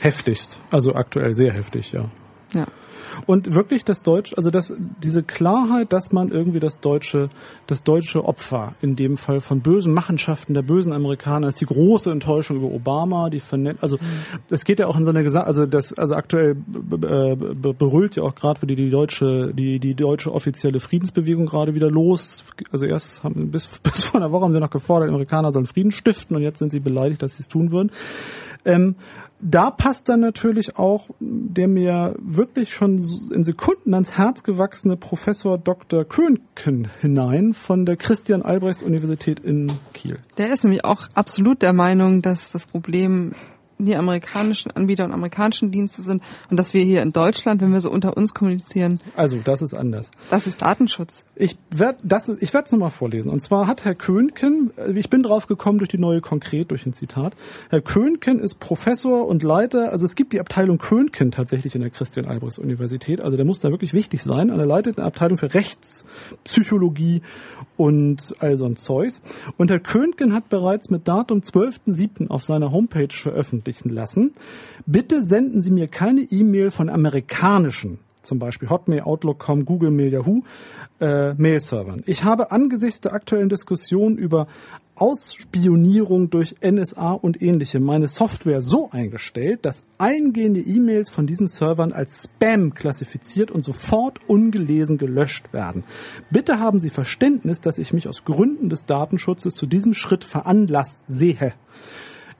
[0.00, 2.10] Heftigst, also aktuell sehr heftig, ja.
[2.54, 2.66] Ja.
[3.26, 7.28] Und wirklich das Deutsch, also das, diese Klarheit, dass man irgendwie das deutsche,
[7.66, 12.10] das deutsche Opfer in dem Fall von bösen Machenschaften der bösen Amerikaner ist die große
[12.10, 13.98] Enttäuschung über Obama, die vernet, also
[14.50, 18.22] es geht ja auch in so einer Gesamt, also das, also aktuell äh, berüllt ja
[18.22, 22.44] auch gerade wieder die deutsche, die, die deutsche offizielle Friedensbewegung gerade wieder los.
[22.70, 25.92] Also erst haben bis, bis vor einer Woche haben sie noch gefordert, Amerikaner sollen Frieden
[25.92, 27.90] stiften und jetzt sind sie beleidigt, dass sie es tun würden.
[28.64, 28.96] Ähm,
[29.40, 32.98] da passt dann natürlich auch der mir wirklich schon
[33.32, 36.04] in Sekunden ans Herz gewachsene Professor Dr.
[36.04, 40.18] Könken hinein von der Christian Albrechts Universität in Kiel.
[40.38, 43.32] Der ist nämlich auch absolut der Meinung, dass das Problem
[43.86, 47.80] die amerikanischen Anbieter und amerikanischen Dienste sind und dass wir hier in Deutschland, wenn wir
[47.80, 48.98] so unter uns kommunizieren.
[49.14, 50.10] Also, das ist anders.
[50.30, 51.24] Das ist Datenschutz.
[51.36, 53.30] Ich werde das ich werde es nochmal vorlesen.
[53.30, 56.86] Und zwar hat Herr Könken, äh, ich bin drauf gekommen durch die neue Konkret, durch
[56.86, 57.34] ein Zitat.
[57.70, 61.90] Herr Könken ist Professor und Leiter, also es gibt die Abteilung Könken tatsächlich in der
[61.90, 64.50] Christian Albrechts Universität, also der muss da wirklich wichtig sein.
[64.50, 67.22] Und er leitet eine Abteilung für Rechtspsychologie
[67.78, 69.22] und all so ein Zeugs.
[69.56, 72.28] Und Herr Könken hat bereits mit Datum 12.07.
[72.28, 74.32] auf seiner Homepage veröffentlichen lassen,
[74.84, 80.42] bitte senden Sie mir keine E-Mail von amerikanischen zum Beispiel Hotmail, Outlook.com, Google Mail, Yahoo,
[81.00, 82.02] äh, Mail-Servern.
[82.04, 84.48] Ich habe angesichts der aktuellen Diskussion über
[85.00, 91.92] Ausspionierung durch NSA und ähnliche meine Software so eingestellt, dass eingehende E-Mails von diesen Servern
[91.92, 95.84] als Spam klassifiziert und sofort ungelesen gelöscht werden.
[96.30, 101.00] Bitte haben Sie Verständnis, dass ich mich aus Gründen des Datenschutzes zu diesem Schritt veranlasst
[101.08, 101.54] sehe.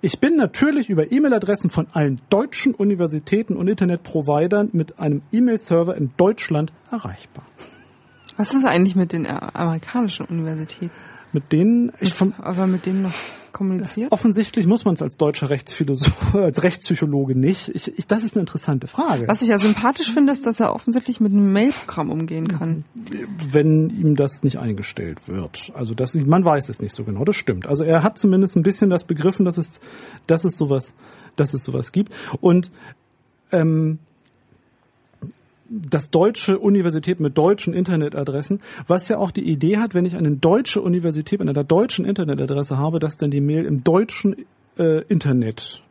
[0.00, 6.12] Ich bin natürlich über E-Mail-Adressen von allen deutschen Universitäten und Internetprovidern mit einem E-Mail-Server in
[6.16, 7.44] Deutschland erreichbar.
[8.36, 10.92] Was ist eigentlich mit den amerikanischen Universitäten?
[11.32, 13.14] Mit denen ich vom, Aber mit denen noch
[13.52, 14.12] kommuniziert?
[14.12, 17.68] offensichtlich muss man es als deutscher Rechtsphilosoph, als Rechtspsychologe nicht.
[17.74, 19.26] Ich, ich, das ist eine interessante Frage.
[19.28, 22.84] Was ich ja sympathisch finde, ist, dass er offensichtlich mit einem Mail-Programm umgehen kann.
[23.50, 25.70] wenn ihm das nicht eingestellt wird.
[25.74, 27.24] Also das, man weiß es nicht so genau.
[27.24, 27.66] Das stimmt.
[27.66, 29.80] Also er hat zumindest ein bisschen das begriffen, dass es,
[30.26, 30.94] dass es sowas,
[31.36, 32.12] dass es sowas gibt.
[32.40, 32.70] Und
[33.52, 33.98] ähm,
[35.68, 40.30] das deutsche Universität mit deutschen Internetadressen, was ja auch die Idee hat, wenn ich eine
[40.32, 44.34] deutsche Universität mit einer deutschen Internetadresse habe, dass dann die Mail im deutschen
[44.78, 45.82] äh, Internet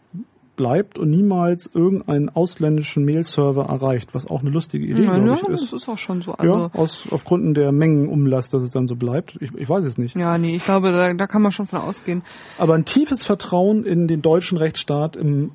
[0.56, 5.42] bleibt und niemals irgendeinen ausländischen Mail-Server erreicht, was auch eine lustige Idee, Ja, ja, ich,
[5.42, 5.74] das ist.
[5.74, 6.32] ist auch schon so.
[6.32, 9.38] ja, Also, aus, aufgrund der Mengenumlast, dass es dann so bleibt.
[9.40, 10.18] Ich, ich weiß es nicht.
[10.18, 12.24] ja, nee, ich glaube, da, da kann man schon von ausgehen.
[12.58, 15.52] Aber ein tiefes Vertrauen in den deutschen Rechtsstaat im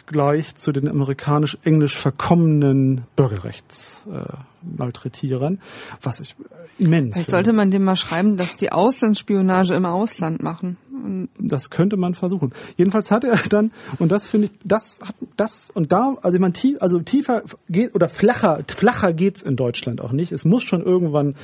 [0.00, 5.58] Abgleich zu den amerikanisch-englisch verkommenen Bürgerrechtsmalträtierern, äh,
[6.02, 6.36] was ich
[6.78, 10.76] äh, immens Vielleicht sollte man dem mal schreiben, dass die Auslandsspionage im Ausland machen.
[10.90, 12.52] Und Das könnte man versuchen.
[12.76, 16.52] Jedenfalls hat er dann, und das finde ich, das hat, das, und da, also man
[16.52, 20.32] tief, also tiefer geht, oder flacher, flacher geht's in Deutschland auch nicht.
[20.32, 21.34] Es muss schon irgendwann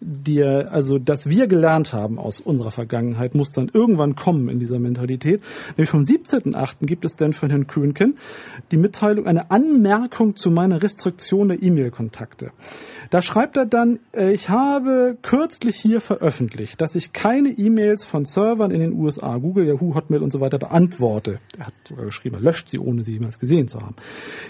[0.00, 4.78] dir, also, dass wir gelernt haben aus unserer Vergangenheit, muss dann irgendwann kommen in dieser
[4.78, 5.42] Mentalität.
[5.76, 6.86] Nämlich vom 17.8.
[6.86, 8.18] gibt es dann von Herrn Kühnken
[8.70, 12.52] die Mitteilung, eine Anmerkung zu meiner Restriktion der E-Mail-Kontakte.
[13.10, 18.24] Da schreibt er dann, äh, ich habe kürzlich hier veröffentlicht, dass ich keine E-Mails von
[18.24, 21.38] Servern in den USA, Google, Yahoo, Hotmail und so weiter beantworte.
[21.58, 23.96] Er hat sogar geschrieben, er löscht sie, ohne sie jemals gesehen zu haben.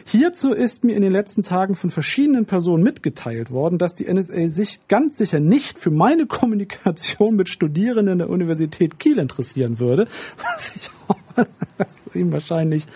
[0.05, 4.49] Hierzu ist mir in den letzten Tagen von verschiedenen Personen mitgeteilt worden, dass die NSA
[4.49, 10.07] sich ganz sicher nicht für meine Kommunikation mit Studierenden der Universität Kiel interessieren würde,
[10.55, 10.91] was ich
[11.79, 12.87] das ist ihm wahrscheinlich,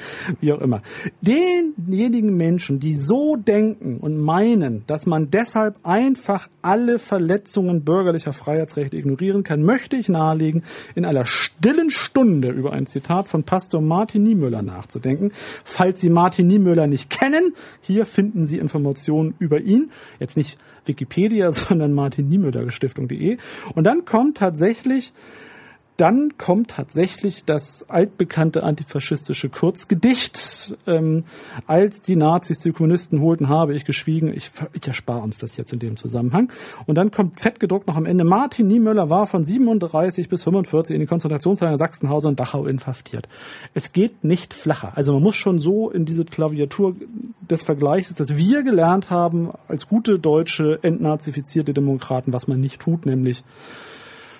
[0.40, 0.83] wie auch immer.
[1.20, 8.96] Denjenigen Menschen, die so denken und meinen, dass man deshalb einfach alle Verletzungen bürgerlicher Freiheitsrechte
[8.96, 14.22] ignorieren kann, möchte ich nahelegen, in einer stillen Stunde über ein Zitat von Pastor Martin
[14.22, 15.33] Niemöller nachzudenken.
[15.64, 19.90] Falls Sie Martin Niemöller nicht kennen, hier finden Sie Informationen über ihn.
[20.18, 23.38] Jetzt nicht Wikipedia, sondern martinniemöllergestiftung.de.
[23.74, 25.12] Und dann kommt tatsächlich
[25.96, 30.76] dann kommt tatsächlich das altbekannte antifaschistische Kurzgedicht.
[30.87, 31.24] Ähm,
[31.66, 34.32] als die Nazis die Kommunisten holten, habe ich geschwiegen.
[34.32, 36.52] Ich, ich erspare uns das jetzt in dem Zusammenhang.
[36.87, 38.24] Und dann kommt fett gedruckt noch am Ende.
[38.24, 43.28] Martin Niemöller war von 37 bis 45 in die Konzentrationslager Sachsenhausen und Dachau inhaftiert.
[43.72, 44.92] Es geht nicht flacher.
[44.96, 46.94] Also man muss schon so in diese Klaviatur
[47.48, 53.06] des Vergleichs, dass wir gelernt haben, als gute deutsche, entnazifizierte Demokraten, was man nicht tut,
[53.06, 53.44] nämlich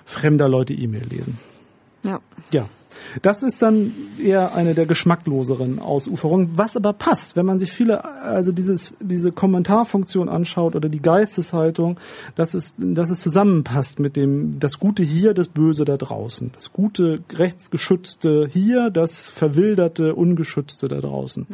[0.07, 1.37] fremder Leute E-Mail lesen.
[2.03, 2.19] ja.
[2.51, 2.67] Ja.
[3.21, 8.03] Das ist dann eher eine der geschmackloseren Ausuferungen, was aber passt, wenn man sich viele,
[8.05, 11.99] also dieses, diese Kommentarfunktion anschaut oder die Geisteshaltung,
[12.35, 16.51] dass es, dass es zusammenpasst mit dem, das Gute hier, das Böse da draußen.
[16.53, 21.47] Das gute, rechtsgeschützte hier, das verwilderte, ungeschützte da draußen.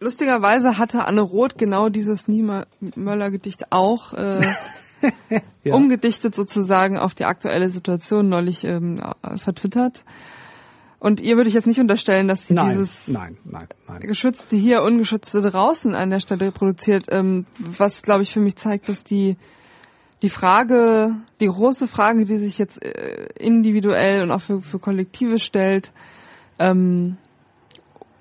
[0.00, 4.40] Lustigerweise hatte Anne Roth genau dieses Niemöller-Gedicht auch äh,
[5.64, 5.74] Ja.
[5.74, 10.04] umgedichtet sozusagen auf die aktuelle Situation neulich ähm, äh, vertwittert.
[10.98, 14.00] Und ihr würde ich jetzt nicht unterstellen, dass sie Nein, dieses nein, nein, nein.
[14.00, 18.88] geschützte hier, ungeschützte draußen an der Stelle produziert, ähm, was glaube ich für mich zeigt,
[18.88, 19.36] dass die
[20.22, 25.40] die Frage, die große Frage, die sich jetzt äh, individuell und auch für, für Kollektive
[25.40, 25.92] stellt,
[26.60, 27.16] ähm,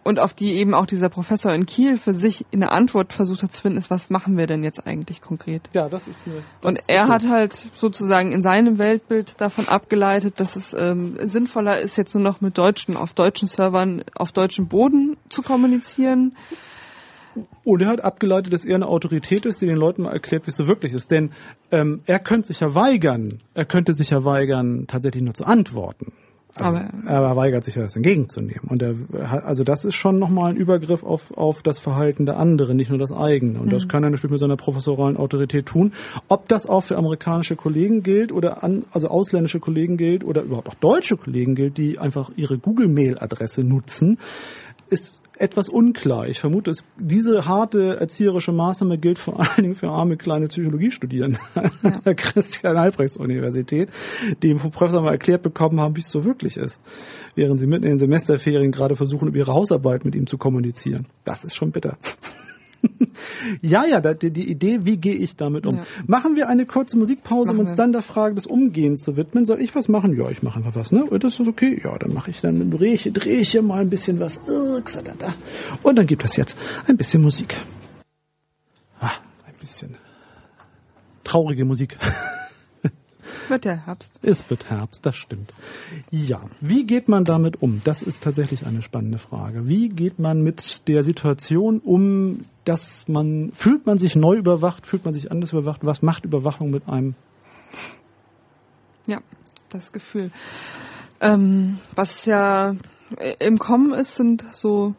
[0.04, 3.52] und auf die eben auch dieser Professor in Kiel für sich eine Antwort versucht hat
[3.52, 5.70] zu finden, ist, was machen wir denn jetzt eigentlich konkret?
[5.74, 6.44] Ja, das ist eine.
[6.62, 11.80] Das Und er hat halt sozusagen in seinem Weltbild davon abgeleitet, dass es ähm, sinnvoller
[11.80, 16.36] ist, jetzt nur noch mit Deutschen auf deutschen Servern auf deutschem Boden zu kommunizieren.
[17.64, 20.50] Und er hat abgeleitet, dass er eine Autorität ist, die den Leuten mal erklärt, wie
[20.50, 21.12] es so wirklich ist.
[21.12, 21.32] Denn
[21.72, 26.12] ähm, er könnte sich ja weigern, er könnte sich ja weigern, tatsächlich nur zu antworten.
[26.56, 28.68] Aber, aber er weigert sich das entgegenzunehmen.
[28.68, 28.96] Und er
[29.46, 33.00] also das ist schon nochmal ein Übergriff auf, auf das Verhalten der anderen, nicht nur
[33.00, 33.60] das eigene.
[33.60, 33.72] Und mhm.
[33.72, 35.94] das kann er natürlich mit seiner professoralen Autorität tun.
[36.28, 40.70] Ob das auch für amerikanische Kollegen gilt oder an, also ausländische Kollegen gilt oder überhaupt
[40.70, 44.18] auch deutsche Kollegen gilt, die einfach ihre Google-Mail-Adresse nutzen,
[44.92, 46.28] ist etwas unklar.
[46.28, 51.40] Ich vermute, dass diese harte erzieherische Maßnahme gilt vor allen Dingen für arme kleine Psychologiestudierende
[51.56, 51.64] ja.
[51.82, 53.90] an der Christian Albrechts Universität,
[54.44, 56.80] die vom Professor mal erklärt bekommen haben, wie es so wirklich ist,
[57.36, 61.08] während sie mitten in den Semesterferien gerade versuchen, über ihre Hausarbeit mit ihm zu kommunizieren.
[61.24, 61.98] Das ist schon bitter.
[63.62, 65.74] Ja, ja, die, die, Idee, wie gehe ich damit um?
[65.74, 65.84] Ja.
[66.08, 67.78] Machen wir eine kurze Musikpause, machen um uns wir.
[67.78, 69.46] dann der Frage des Umgehens zu widmen.
[69.46, 70.16] Soll ich was machen?
[70.16, 71.06] Ja, ich mache einfach was, ne?
[71.20, 71.82] Das ist okay.
[71.84, 74.42] Ja, dann mache ich, dann drehe ich, drehe ich hier mal ein bisschen was.
[75.84, 76.58] Und dann gibt es jetzt
[76.88, 77.58] ein bisschen Musik.
[79.00, 79.12] Ah,
[79.48, 79.96] ein bisschen
[81.24, 81.98] traurige Musik.
[83.48, 84.14] Wird ja Herbst.
[84.22, 85.54] Es wird Herbst, das stimmt.
[86.10, 87.82] Ja, wie geht man damit um?
[87.84, 89.68] Das ist tatsächlich eine spannende Frage.
[89.68, 95.06] Wie geht man mit der Situation um, dass man, fühlt man sich neu überwacht, fühlt
[95.06, 95.82] man sich anders überwacht?
[95.84, 97.16] Was macht Überwachung mit einem?
[99.08, 99.20] Ja,
[99.70, 100.32] das Gefühl.
[101.20, 102.76] Ähm, was ja
[103.40, 104.96] im Kommen ist, sind so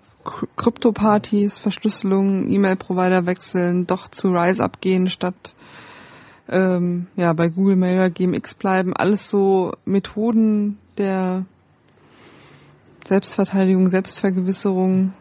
[0.56, 5.54] Krypto-Partys, Verschlüsselung, E-Mail-Provider wechseln, doch zu Rise abgehen statt
[6.48, 11.46] ähm, ja, bei Google Mail GMX bleiben, alles so Methoden der
[13.06, 15.12] Selbstverteidigung, Selbstvergewisserung.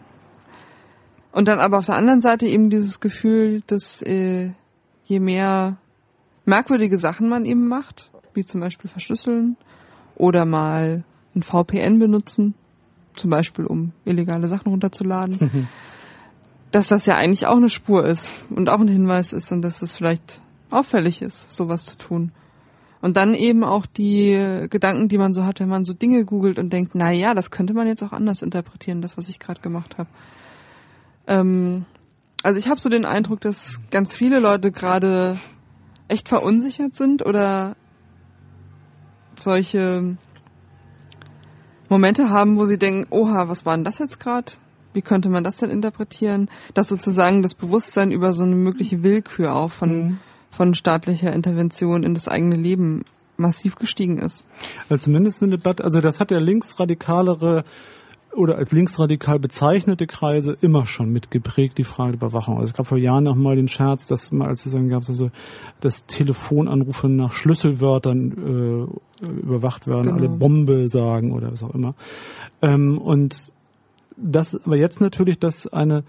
[1.31, 4.51] Und dann aber auf der anderen Seite eben dieses Gefühl, dass äh,
[5.05, 5.77] je mehr
[6.45, 9.57] merkwürdige Sachen man eben macht, wie zum Beispiel verschlüsseln
[10.15, 11.03] oder mal
[11.35, 12.53] ein VPN benutzen,
[13.15, 15.67] zum Beispiel um illegale Sachen runterzuladen, mhm.
[16.71, 19.81] dass das ja eigentlich auch eine Spur ist und auch ein Hinweis ist und dass
[19.81, 20.41] es vielleicht
[20.71, 22.31] auffällig ist, sowas zu tun.
[23.01, 26.59] Und dann eben auch die Gedanken, die man so hat, wenn man so Dinge googelt
[26.59, 29.59] und denkt, na ja, das könnte man jetzt auch anders interpretieren, das, was ich gerade
[29.61, 30.09] gemacht habe.
[31.25, 31.85] Ähm,
[32.43, 35.39] also ich habe so den Eindruck, dass ganz viele Leute gerade
[36.07, 37.75] echt verunsichert sind oder
[39.35, 40.17] solche
[41.89, 44.53] Momente haben, wo sie denken, oha, was war denn das jetzt gerade?
[44.93, 46.49] Wie könnte man das denn interpretieren?
[46.75, 50.19] Dass sozusagen das Bewusstsein über so eine mögliche Willkür auch von mhm
[50.51, 53.03] von staatlicher Intervention in das eigene Leben
[53.37, 54.43] massiv gestiegen ist.
[54.89, 57.63] Also zumindest eine Debatte, also das hat der linksradikalere
[58.35, 62.57] oder als linksradikal bezeichnete Kreise immer schon mitgeprägt, die Frage der Überwachung.
[62.57, 65.07] Also es gab vor Jahren noch mal den Scherz, dass mal als es dann gab,
[65.07, 65.31] also
[65.81, 68.89] das Telefonanrufe nach Schlüsselwörtern
[69.21, 70.15] äh, überwacht werden, genau.
[70.15, 71.93] alle Bombe sagen oder was auch immer.
[72.61, 73.51] Ähm, und
[74.15, 76.03] das, aber jetzt natürlich, dass eine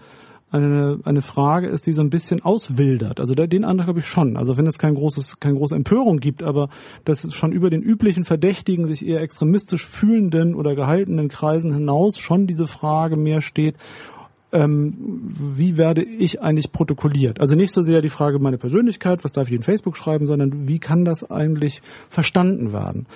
[0.53, 3.19] eine, eine Frage ist, die so ein bisschen auswildert.
[3.19, 4.37] Also den Eindruck habe ich schon.
[4.37, 6.69] Also wenn es kein großes, keine große Empörung gibt, aber
[7.05, 12.19] dass es schon über den üblichen Verdächtigen, sich eher extremistisch fühlenden oder gehaltenen Kreisen hinaus
[12.19, 13.75] schon diese Frage mehr steht,
[14.51, 14.93] ähm,
[15.55, 17.41] wie werde ich eigentlich protokolliert?
[17.41, 20.67] Also nicht so sehr die Frage meiner Persönlichkeit, was darf ich in Facebook schreiben, sondern
[20.67, 23.07] wie kann das eigentlich verstanden werden?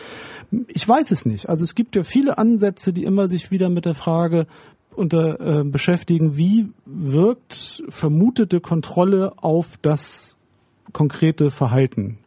[0.69, 1.47] Ich weiß es nicht.
[1.47, 4.47] Also es gibt ja viele Ansätze, die immer sich wieder mit der Frage
[4.97, 10.35] unter äh, beschäftigen, wie wirkt vermutete Kontrolle auf das
[10.91, 12.19] konkrete Verhalten?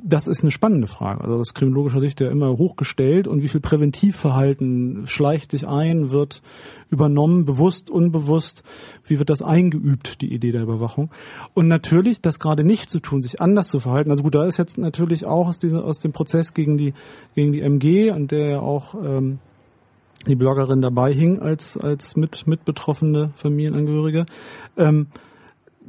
[0.00, 1.22] Das ist eine spannende Frage.
[1.22, 6.40] Also aus kriminologischer Sicht ja immer hochgestellt und wie viel Präventivverhalten schleicht sich ein, wird
[6.88, 8.62] übernommen, bewusst, unbewusst,
[9.04, 11.10] wie wird das eingeübt, die Idee der Überwachung.
[11.52, 14.12] Und natürlich, das gerade nicht zu tun, sich anders zu verhalten.
[14.12, 16.94] Also gut, da ist jetzt natürlich auch aus, diesem, aus dem Prozess gegen die,
[17.34, 19.40] gegen die MG, an der ja auch ähm,
[20.26, 24.26] die Bloggerin dabei hing als, als mit, mit betroffene Familienangehörige.
[24.76, 25.08] Ähm,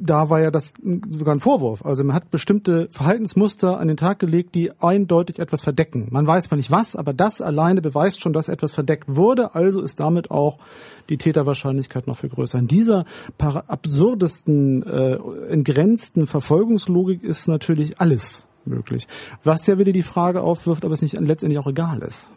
[0.00, 0.72] da war ja das
[1.10, 1.84] sogar ein Vorwurf.
[1.84, 6.08] Also man hat bestimmte Verhaltensmuster an den Tag gelegt, die eindeutig etwas verdecken.
[6.10, 9.54] Man weiß mal nicht was, aber das alleine beweist schon, dass etwas verdeckt wurde.
[9.54, 10.58] Also ist damit auch
[11.08, 12.58] die Täterwahrscheinlichkeit noch viel größer.
[12.58, 13.04] In dieser
[13.38, 15.18] absurdesten, äh,
[15.50, 19.06] entgrenzten Verfolgungslogik ist natürlich alles möglich.
[19.44, 22.30] Was ja wieder die Frage aufwirft, ob es nicht letztendlich auch egal ist.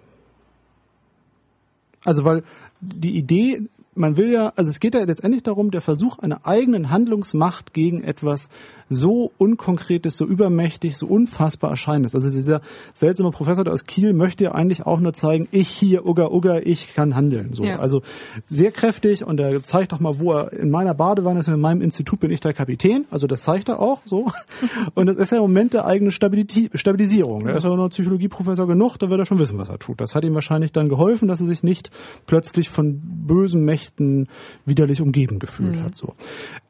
[2.03, 2.43] Also weil
[2.81, 6.89] die Idee, man will ja, also es geht ja letztendlich darum, der Versuch einer eigenen
[6.89, 8.49] Handlungsmacht gegen etwas
[8.93, 12.15] so unkonkretes, so übermächtig, so unfassbar erscheinendes.
[12.15, 12.61] Also dieser
[12.93, 16.93] seltsame Professor aus Kiel möchte ja eigentlich auch nur zeigen, ich hier, Ugga, Ugga, ich
[16.93, 17.53] kann handeln.
[17.53, 17.63] So.
[17.63, 17.79] Ja.
[17.79, 18.01] Also
[18.45, 21.81] sehr kräftig und er zeigt doch mal, wo er in meiner Badewanne ist, in meinem
[21.81, 23.05] Institut bin ich der Kapitän.
[23.09, 24.31] Also das zeigt er auch so.
[24.95, 27.47] Und das ist ja im Moment der eigene Stabilisierung.
[27.47, 29.99] Er ist ja nur Psychologieprofessor genug, da wird er schon wissen, was er tut.
[30.01, 31.91] Das hat ihm wahrscheinlich dann geholfen, dass er sich nicht
[32.25, 34.27] plötzlich von bösen Mächten
[34.65, 35.83] widerlich umgeben gefühlt mhm.
[35.83, 35.95] hat.
[35.95, 36.13] So.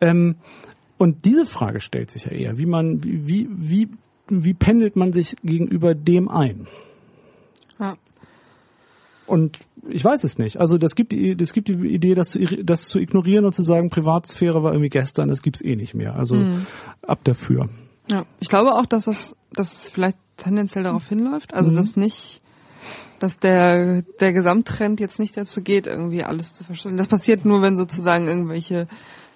[0.02, 0.36] Ähm,
[1.04, 3.90] und diese Frage stellt sich ja eher, wie man, wie, wie,
[4.30, 6.66] wie pendelt man sich gegenüber dem ein?
[7.78, 7.98] Ja.
[9.28, 10.62] Und ich weiß es nicht.
[10.62, 13.64] Also das gibt die, das gibt die Idee, das zu, das zu ignorieren und zu
[13.64, 16.16] sagen, Privatsphäre war irgendwie gestern, das gibt's eh nicht mehr.
[16.16, 16.68] Also mhm.
[17.06, 17.68] ab dafür.
[18.10, 21.54] Ja, ich glaube auch, dass es, dass es vielleicht tendenziell darauf hinläuft.
[21.54, 21.76] Also mhm.
[21.76, 22.42] dass nicht,
[23.20, 26.96] dass der der Gesamttrend jetzt nicht dazu geht, irgendwie alles zu verschlüsseln.
[26.96, 28.88] Das passiert nur, wenn sozusagen irgendwelche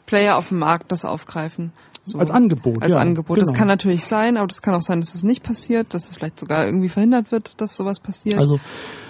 [0.08, 1.72] Player auf dem Markt das aufgreifen.
[2.02, 2.82] So, als Angebot.
[2.82, 3.38] Als ja, Angebot.
[3.38, 3.50] Genau.
[3.50, 6.16] Das kann natürlich sein, aber das kann auch sein, dass es nicht passiert, dass es
[6.16, 8.40] vielleicht sogar irgendwie verhindert wird, dass sowas passiert.
[8.40, 8.60] Also,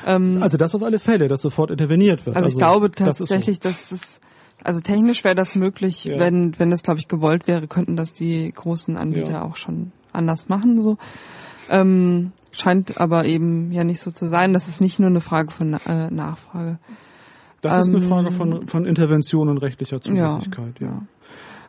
[0.05, 2.35] ähm, also das auf alle Fälle, dass sofort interveniert wird.
[2.35, 3.95] Also, also ich glaube tatsächlich, das so.
[3.95, 4.19] dass es
[4.63, 6.19] also technisch wäre das möglich, ja.
[6.19, 9.43] wenn wenn das glaube ich gewollt wäre, könnten das die großen Anbieter ja.
[9.43, 10.97] auch schon anders machen so.
[11.69, 14.53] Ähm, scheint aber eben ja nicht so zu sein.
[14.53, 16.79] Das ist nicht nur eine Frage von äh, Nachfrage.
[17.69, 20.87] Das ähm, ist eine ähm, Frage von, von Intervention und rechtlicher Zulässigkeit, ja.
[20.87, 21.01] ja.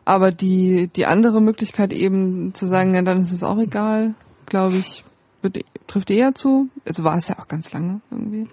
[0.05, 4.77] Aber die, die andere Möglichkeit eben zu sagen, ja, dann ist es auch egal, glaube
[4.77, 5.03] ich,
[5.41, 6.69] wird, trifft eher zu.
[6.85, 8.47] Also war es ja auch ganz lange irgendwie.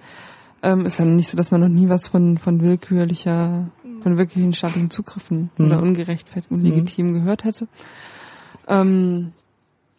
[0.63, 3.69] Ähm, ist ja nicht so, dass man noch nie was von, von willkürlicher,
[4.03, 5.67] von wirklichen staatlichen Zugriffen mhm.
[5.67, 7.13] oder ungerechtfertigt und legitim mhm.
[7.15, 7.69] gehört hätte.
[8.69, 9.33] Ähm,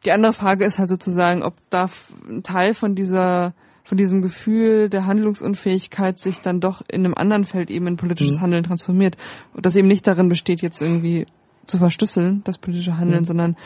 [0.06, 1.89] die andere Frage ist halt sozusagen, ob da
[2.30, 3.54] ein Teil von dieser
[3.88, 8.35] von diesem Gefühl der Handlungsunfähigkeit sich dann doch in einem anderen Feld eben in politisches
[8.35, 8.41] mhm.
[8.41, 9.15] Handeln transformiert.
[9.53, 11.25] Und das eben nicht darin besteht, jetzt irgendwie
[11.67, 13.25] zu verschlüsseln, das politische Handeln, mhm.
[13.25, 13.57] sondern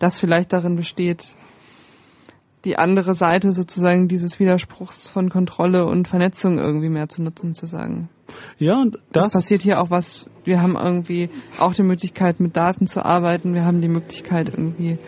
[0.00, 1.36] das vielleicht darin besteht,
[2.64, 7.66] die andere Seite sozusagen dieses Widerspruchs von Kontrolle und Vernetzung irgendwie mehr zu nutzen, zu
[7.66, 8.08] sagen.
[8.58, 10.28] Ja, und das, das passiert hier auch was.
[10.42, 13.54] Wir haben irgendwie auch die Möglichkeit, mit Daten zu arbeiten.
[13.54, 14.98] Wir haben die Möglichkeit, irgendwie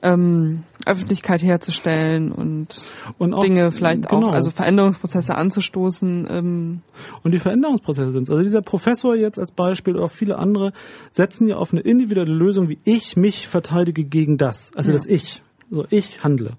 [0.00, 4.28] ähm, Öffentlichkeit herzustellen und, und auch, Dinge vielleicht genau.
[4.28, 6.26] auch, also Veränderungsprozesse anzustoßen.
[6.30, 6.80] Ähm.
[7.22, 10.72] Und die Veränderungsprozesse sind Also dieser Professor jetzt als Beispiel oder auch viele andere
[11.10, 14.72] setzen ja auf eine individuelle Lösung, wie ich mich verteidige gegen das.
[14.74, 14.96] Also ja.
[14.96, 15.42] das Ich.
[15.70, 16.58] So, ich handle.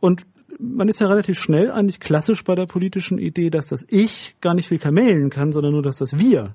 [0.00, 0.22] Und
[0.58, 4.54] man ist ja relativ schnell eigentlich klassisch bei der politischen Idee, dass das Ich gar
[4.54, 6.54] nicht viel kamellen kann, sondern nur, dass das Wir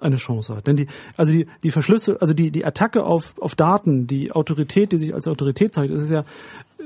[0.00, 0.66] eine Chance hat.
[0.66, 0.86] Denn die,
[1.16, 5.14] also die, die Verschlüsse, also die, die Attacke auf, auf Daten, die Autorität, die sich
[5.14, 6.24] als Autorität zeigt, ist ja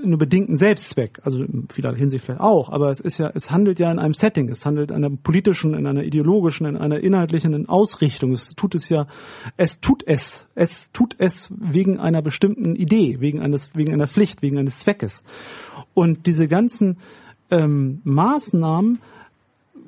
[0.04, 3.78] nur bedingten Selbstzweck, also in vieler Hinsicht vielleicht auch, aber es ist ja, es handelt
[3.78, 7.68] ja in einem Setting, es handelt in einer politischen, in einer ideologischen, in einer inhaltlichen
[7.68, 8.32] Ausrichtung.
[8.32, 9.06] Es tut es ja,
[9.56, 14.42] es tut es, es tut es wegen einer bestimmten Idee, wegen eines, wegen einer Pflicht,
[14.42, 15.22] wegen eines Zweckes.
[15.94, 16.98] Und diese ganzen
[17.50, 18.98] ähm, Maßnahmen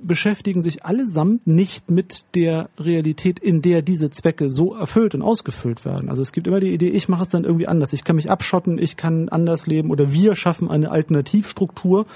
[0.07, 5.85] beschäftigen sich allesamt nicht mit der Realität, in der diese Zwecke so erfüllt und ausgefüllt
[5.85, 6.09] werden.
[6.09, 7.93] Also es gibt immer die Idee, ich mache es dann irgendwie anders.
[7.93, 12.07] Ich kann mich abschotten, ich kann anders leben oder wir schaffen eine Alternativstruktur.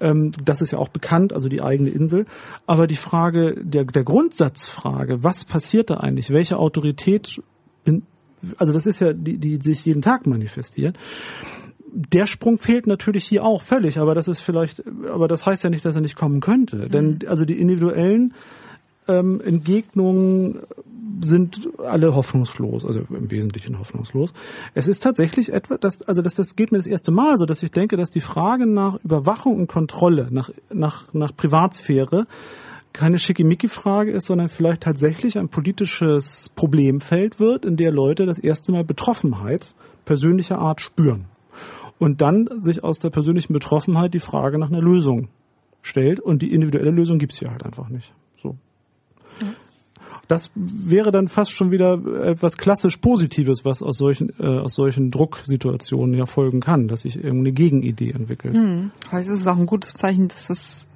[0.00, 2.26] Ähm, das ist ja auch bekannt, also die eigene Insel.
[2.66, 6.30] Aber die Frage, der, der Grundsatzfrage, was passiert da eigentlich?
[6.30, 7.40] Welche Autorität
[8.58, 10.98] also das ist ja die, die sich jeden Tag manifestiert
[11.96, 15.70] der Sprung fehlt natürlich hier auch völlig, aber das ist vielleicht, aber das heißt ja
[15.70, 16.76] nicht, dass er nicht kommen könnte.
[16.76, 16.88] Mhm.
[16.90, 18.34] Denn also die individuellen
[19.08, 20.60] ähm, Entgegnungen
[21.22, 24.34] sind alle hoffnungslos, also im Wesentlichen hoffnungslos.
[24.74, 27.62] Es ist tatsächlich etwa, das, also das, das geht mir das erste Mal so, dass
[27.62, 32.26] ich denke, dass die Frage nach Überwachung und Kontrolle, nach, nach, nach Privatsphäre
[32.92, 38.72] keine Schickimicki-Frage ist, sondern vielleicht tatsächlich ein politisches Problemfeld wird, in der Leute das erste
[38.72, 39.74] Mal Betroffenheit
[40.04, 41.26] persönlicher Art spüren
[41.98, 45.28] und dann sich aus der persönlichen Betroffenheit die Frage nach einer Lösung
[45.82, 48.12] stellt und die individuelle Lösung gibt's hier halt einfach nicht.
[48.42, 48.56] So.
[50.28, 55.10] Das wäre dann fast schon wieder etwas klassisch Positives, was aus solchen, äh, aus solchen
[55.10, 58.54] Drucksituationen ja folgen kann, dass sich irgendeine Gegenidee entwickelt.
[58.54, 58.90] Hm.
[59.08, 60.88] Vielleicht ist es auch ein gutes Zeichen, dass es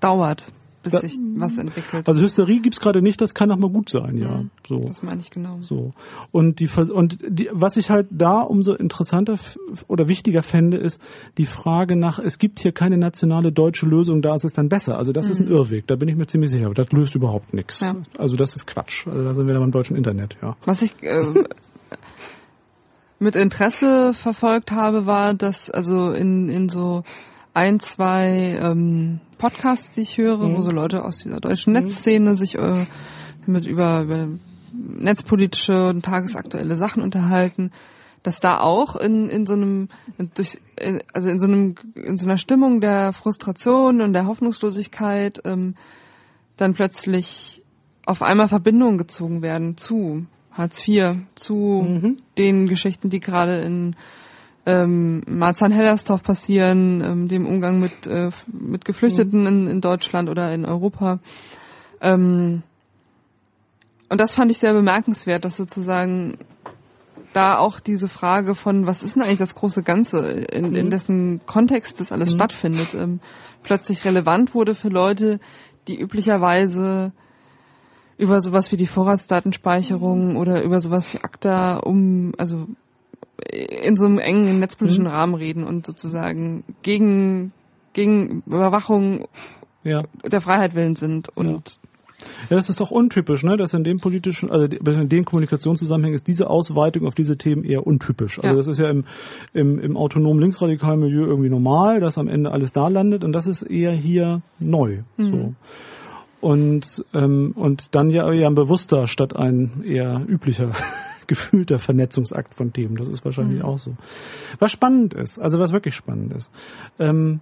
[0.00, 0.52] dauert,
[0.86, 2.08] bis da, sich was entwickelt.
[2.08, 4.38] Also Hysterie gibt's gerade nicht, das kann auch mal gut sein, ja.
[4.38, 4.78] Mhm, so.
[4.80, 5.58] Das meine ich genau.
[5.62, 5.92] So.
[6.30, 9.34] Und die und die, was ich halt da umso interessanter
[9.88, 11.00] oder wichtiger fände, ist
[11.38, 14.96] die Frage nach, es gibt hier keine nationale deutsche Lösung, da ist es dann besser.
[14.96, 15.32] Also das mhm.
[15.32, 15.52] ist ein mhm.
[15.52, 17.80] Irrweg, da bin ich mir ziemlich sicher, das löst überhaupt nichts.
[17.80, 17.96] Ja.
[18.16, 19.06] Also das ist Quatsch.
[19.06, 20.56] Also da sind wir dann beim deutschen Internet, ja.
[20.64, 21.24] Was ich äh,
[23.18, 27.02] mit Interesse verfolgt habe, war, dass also in, in so
[27.54, 30.56] ein, zwei ähm, Podcasts, die ich höre, mhm.
[30.56, 31.72] wo so Leute aus dieser deutschen.
[31.72, 32.86] Netzszene sich äh,
[33.46, 34.28] mit über, über
[34.72, 37.70] netzpolitische und tagesaktuelle Sachen unterhalten,
[38.22, 39.88] dass da auch in, in so einem
[40.34, 40.58] durch
[41.12, 45.76] also in so einem in so einer Stimmung der Frustration und der Hoffnungslosigkeit ähm,
[46.56, 47.62] dann plötzlich
[48.04, 51.54] auf einmal Verbindungen gezogen werden zu Hartz IV, zu
[51.86, 52.16] mhm.
[52.38, 53.94] den Geschichten, die gerade in
[54.66, 59.46] ähm, Marzahn-Hellersdorf passieren, ähm, dem Umgang mit, äh, mit Geflüchteten mhm.
[59.46, 61.20] in, in Deutschland oder in Europa.
[62.00, 62.62] Ähm,
[64.08, 66.38] und das fand ich sehr bemerkenswert, dass sozusagen
[67.32, 71.40] da auch diese Frage von, was ist denn eigentlich das große Ganze, in, in dessen
[71.46, 72.36] Kontext das alles Mhm.
[72.36, 73.20] stattfindet, ähm,
[73.62, 75.38] plötzlich relevant wurde für Leute,
[75.86, 77.12] die üblicherweise
[78.18, 82.66] über sowas wie die Vorratsdatenspeicherung oder über sowas wie ACTA um, also
[83.52, 85.10] in so einem engen netzpolitischen Mhm.
[85.10, 87.52] Rahmen reden und sozusagen gegen,
[87.92, 89.26] gegen Überwachung
[89.84, 90.04] Ja.
[90.24, 91.78] der Freiheit willen sind und
[92.48, 93.58] Ja, das ist doch untypisch, ne?
[93.58, 97.86] Dass in dem politischen, also in den Kommunikationszusammenhängen ist diese Ausweitung auf diese Themen eher
[97.86, 98.38] untypisch.
[98.38, 98.54] Also Ja.
[98.56, 99.04] das ist ja im,
[99.52, 103.46] im, im autonomen linksradikalen Milieu irgendwie normal, dass am Ende alles da landet und das
[103.46, 105.00] ist eher hier neu.
[105.18, 105.54] So.
[106.40, 110.70] Und, ähm, und dann ja eher ein bewusster statt ein eher üblicher
[111.26, 112.96] gefühlter Vernetzungsakt von Themen.
[112.96, 113.96] Das ist wahrscheinlich auch so.
[114.58, 116.50] Was spannend ist, also was wirklich spannend ist.
[116.98, 117.40] Ähm,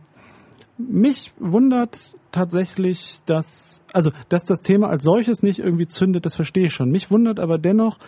[0.76, 6.66] mich wundert tatsächlich, dass, also, dass das Thema als solches nicht irgendwie zündet, das verstehe
[6.66, 6.90] ich schon.
[6.90, 7.98] Mich wundert aber dennoch,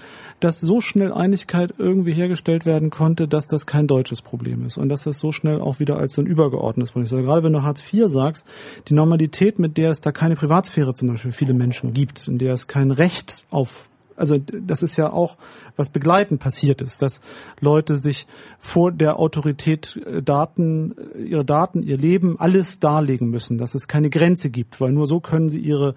[0.41, 4.89] dass so schnell Einigkeit irgendwie hergestellt werden konnte, dass das kein deutsches Problem ist und
[4.89, 7.12] dass das so schnell auch wieder als so ein übergeordnetes Problem ist.
[7.12, 8.45] Also gerade wenn du Hartz IV sagst,
[8.89, 12.53] die Normalität, mit der es da keine Privatsphäre zum Beispiel viele Menschen gibt, in der
[12.53, 15.37] es kein Recht auf also das ist ja auch,
[15.77, 17.21] was begleitend passiert ist, dass
[17.61, 18.27] Leute sich
[18.59, 23.89] vor der Autorität äh, Daten, äh, ihre Daten, ihr Leben, alles darlegen müssen, dass es
[23.89, 25.95] keine Grenze gibt, weil nur so können sie ihre,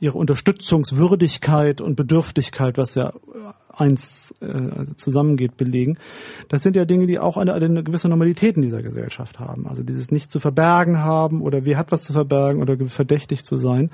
[0.00, 3.12] ihre Unterstützungswürdigkeit und Bedürftigkeit, was ja äh,
[3.72, 5.96] eins äh, also zusammengeht, belegen.
[6.48, 9.66] Das sind ja Dinge, die auch eine, eine gewisse Normalität in dieser Gesellschaft haben.
[9.68, 13.56] Also dieses nicht zu verbergen haben oder wer hat was zu verbergen oder verdächtig zu
[13.56, 13.90] sein.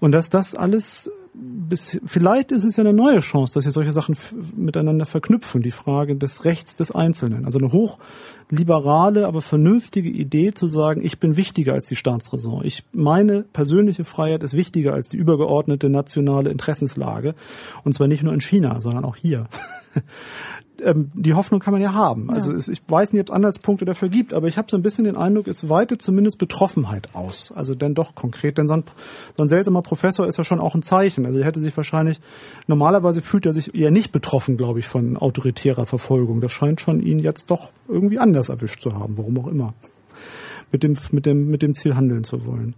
[0.00, 3.90] Und dass das alles bis, vielleicht ist es ja eine neue Chance, dass wir solche
[3.90, 4.16] Sachen
[4.56, 5.62] miteinander verknüpfen.
[5.62, 7.44] Die Frage des Rechts des Einzelnen.
[7.44, 12.64] Also eine hochliberale, aber vernünftige Idee zu sagen, ich bin wichtiger als die Staatsräson.
[12.64, 17.34] Ich, meine persönliche Freiheit ist wichtiger als die übergeordnete nationale Interessenslage.
[17.82, 19.46] Und zwar nicht nur in China, sondern auch hier.
[20.84, 22.30] ähm, die Hoffnung kann man ja haben.
[22.30, 24.82] Also es, ich weiß nicht, ob es Anhaltspunkte dafür gibt, aber ich habe so ein
[24.82, 27.52] bisschen den Eindruck, es weitet zumindest Betroffenheit aus.
[27.54, 28.84] Also denn doch konkret, denn so ein,
[29.36, 31.26] so ein seltsamer Professor ist ja schon auch ein Zeichen.
[31.26, 32.20] Also er hätte sich wahrscheinlich,
[32.66, 36.40] normalerweise fühlt er sich eher nicht betroffen, glaube ich, von autoritärer Verfolgung.
[36.40, 39.74] Das scheint schon ihn jetzt doch irgendwie anders erwischt zu haben, warum auch immer.
[40.70, 42.74] Mit dem, mit dem, mit dem Ziel handeln zu wollen.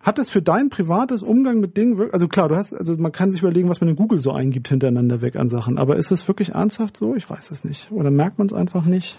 [0.00, 3.10] Hat es für dein privates Umgang mit Dingen wirklich, also klar, du hast, also man
[3.10, 6.12] kann sich überlegen, was man in Google so eingibt hintereinander weg an Sachen, aber ist
[6.12, 7.14] es wirklich ernsthaft so?
[7.16, 7.90] Ich weiß es nicht.
[7.90, 9.18] Oder merkt man es einfach nicht?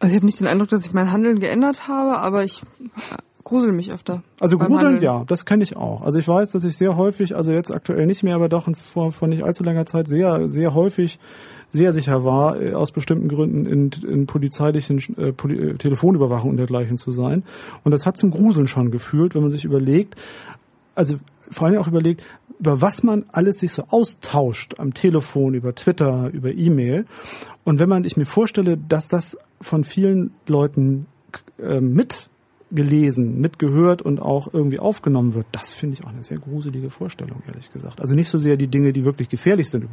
[0.00, 3.16] Also ich habe nicht den Eindruck, dass ich mein Handeln geändert habe, aber ich äh,
[3.42, 4.22] grusel mich öfter.
[4.38, 6.02] Also Gruseln, ja, das kenne ich auch.
[6.02, 9.10] Also ich weiß, dass ich sehr häufig, also jetzt aktuell nicht mehr, aber doch vor,
[9.10, 11.18] vor nicht allzu langer Zeit sehr, sehr häufig
[11.70, 16.56] sehr sicher war, äh, aus bestimmten Gründen in, in polizeilichen äh, Poli äh, Telefonüberwachung und
[16.56, 17.44] dergleichen zu sein.
[17.84, 20.16] Und das hat zum Gruseln schon gefühlt, wenn man sich überlegt,
[20.94, 21.16] also
[21.50, 22.24] vor allem auch überlegt,
[22.58, 27.06] über was man alles sich so austauscht am Telefon, über Twitter, über E-Mail.
[27.64, 31.06] Und wenn man, ich mir vorstelle, dass das von vielen Leuten
[31.58, 31.80] äh,
[32.70, 37.42] mitgelesen, mitgehört und auch irgendwie aufgenommen wird, das finde ich auch eine sehr gruselige Vorstellung,
[37.46, 38.00] ehrlich gesagt.
[38.00, 39.88] Also nicht so sehr die Dinge, die wirklich gefährlich sind,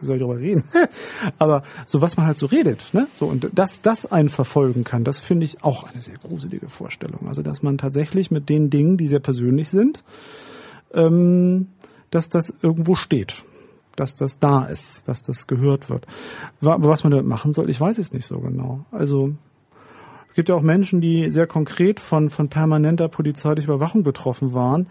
[0.00, 0.64] soll ich darüber reden?
[1.38, 3.08] Aber so was man halt so redet, ne?
[3.12, 7.28] So und dass das einen verfolgen kann, das finde ich auch eine sehr gruselige Vorstellung.
[7.28, 10.04] Also dass man tatsächlich mit den Dingen, die sehr persönlich sind,
[10.94, 11.68] ähm,
[12.10, 13.44] dass das irgendwo steht,
[13.96, 16.06] dass das da ist, dass das gehört wird.
[16.60, 18.84] Aber was man damit machen soll, ich weiß es nicht so genau.
[18.90, 19.34] Also
[20.30, 24.86] es gibt ja auch Menschen, die sehr konkret von, von permanenter polizeilicher Überwachung betroffen waren,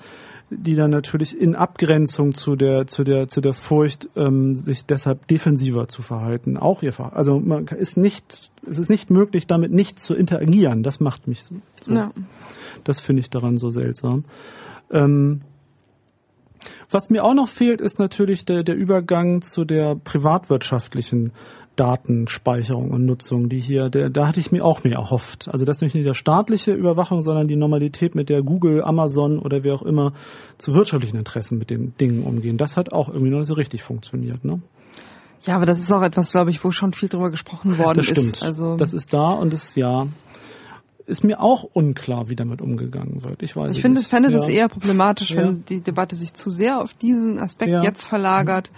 [0.49, 5.27] die dann natürlich in Abgrenzung zu der, zu der, zu der Furcht, ähm, sich deshalb
[5.27, 9.71] defensiver zu verhalten, auch ihr Ver Also man ist nicht, es ist nicht möglich, damit
[9.71, 10.83] nicht zu interagieren.
[10.83, 11.55] Das macht mich so.
[11.81, 12.11] so Ja.
[12.83, 14.25] das finde ich daran so seltsam.
[14.91, 15.41] Ähm,
[16.89, 21.31] was mir auch noch fehlt, ist natürlich der, der Übergang zu der privatwirtschaftlichen
[21.79, 25.47] Datenspeicherung und Nutzung, die hier, der, da hatte ich mir auch mehr erhofft.
[25.51, 29.39] Also das ist nicht nur die staatliche Überwachung, sondern die Normalität, mit der Google, Amazon
[29.39, 30.13] oder wer auch immer
[30.57, 32.57] zu wirtschaftlichen Interessen mit den Dingen umgehen.
[32.57, 34.43] Das hat auch irgendwie noch nicht so richtig funktioniert.
[34.43, 34.61] Ne?
[35.43, 38.05] Ja, aber das ist auch etwas, glaube ich, wo schon viel drüber gesprochen worden Das
[38.07, 38.37] stimmt.
[38.37, 38.43] ist.
[38.43, 40.07] Also das ist da und es ja
[41.05, 43.41] ist mir auch unklar, wie damit umgegangen wird.
[43.41, 44.53] Ich weiß ich finde, ich fände das Ja.
[44.53, 45.37] eher problematisch, Ja.
[45.37, 47.81] wenn die Debatte sich zu sehr auf diesen Aspekt Ja.
[47.81, 48.69] jetzt verlagert.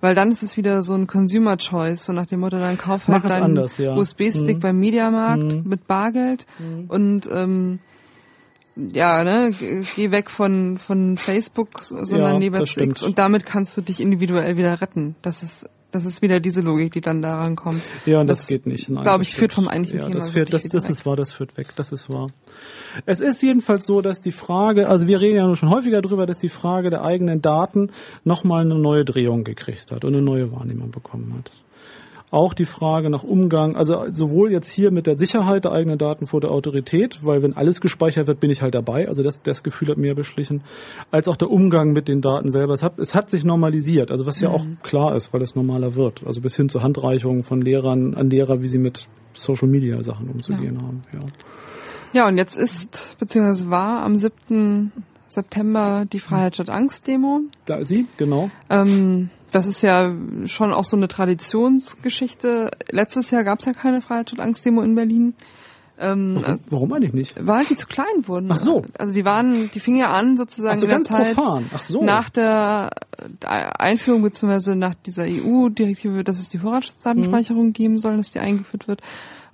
[0.00, 3.06] Weil dann ist es wieder so ein Consumer Choice, so nach dem Motto, dann kauf
[3.08, 3.94] halt Mach deinen anders, ja.
[3.94, 4.60] USB-Stick Mhm.
[4.60, 5.62] beim Mediamarkt Mhm.
[5.68, 6.46] mit Bargeld
[6.88, 7.80] und ähm,
[8.76, 9.52] ja, ne,
[9.96, 13.02] geh weg von von Facebook, sondern Ja, lieber stimmt.
[13.02, 15.16] und damit kannst du dich individuell wieder retten.
[15.22, 17.82] Das ist das ist wieder diese Logik, die dann daran kommt.
[18.06, 18.86] Ja, und das, das geht nicht.
[18.86, 20.18] Glaube ich, führt vom eigentlichen ja, Thema.
[20.18, 22.28] Das, führt, das, das ist wahr, das führt weg, das ist wahr.
[23.06, 26.38] Es ist jedenfalls so, dass die Frage, also wir reden ja schon häufiger darüber, dass
[26.38, 27.90] die Frage der eigenen Daten
[28.24, 31.50] nochmal eine neue Drehung gekriegt hat und eine neue Wahrnehmung bekommen hat
[32.30, 36.26] auch die Frage nach Umgang, also sowohl jetzt hier mit der Sicherheit der eigenen Daten
[36.26, 39.62] vor der Autorität, weil wenn alles gespeichert wird, bin ich halt dabei, also das, das
[39.62, 40.62] Gefühl hat mir beschlichen,
[41.10, 42.74] als auch der Umgang mit den Daten selber.
[42.74, 44.54] Es hat, es hat sich normalisiert, also was ja mhm.
[44.54, 48.30] auch klar ist, weil es normaler wird, also bis hin zur Handreichung von Lehrern an
[48.30, 50.82] Lehrer, wie sie mit Social Media Sachen umzugehen ja.
[50.82, 51.02] haben.
[51.12, 51.20] Ja.
[52.12, 54.92] ja, und jetzt ist, beziehungsweise war am 7.
[55.28, 57.40] September die Freiheit statt Angst Demo.
[57.64, 58.50] Da ist sie, genau.
[58.68, 60.14] Ähm, das ist ja
[60.46, 62.70] schon auch so eine Traditionsgeschichte.
[62.90, 65.34] Letztes Jahr gab es ja keine Freiheit und Angst-Demo in Berlin.
[66.00, 67.46] Ähm, warum, warum eigentlich nicht?
[67.46, 68.50] Weil die zu klein wurden.
[68.50, 68.84] Ach so.
[68.98, 71.70] Also die waren, die fingen ja an sozusagen Ach so, in der ganz Zeit profan.
[71.74, 72.02] Ach so.
[72.02, 72.90] nach der
[73.44, 74.74] Einführung bzw.
[74.74, 77.72] nach dieser EU-Direktive, dass es die Vorratsdatenspeicherung mhm.
[77.74, 79.02] geben soll, dass die eingeführt wird.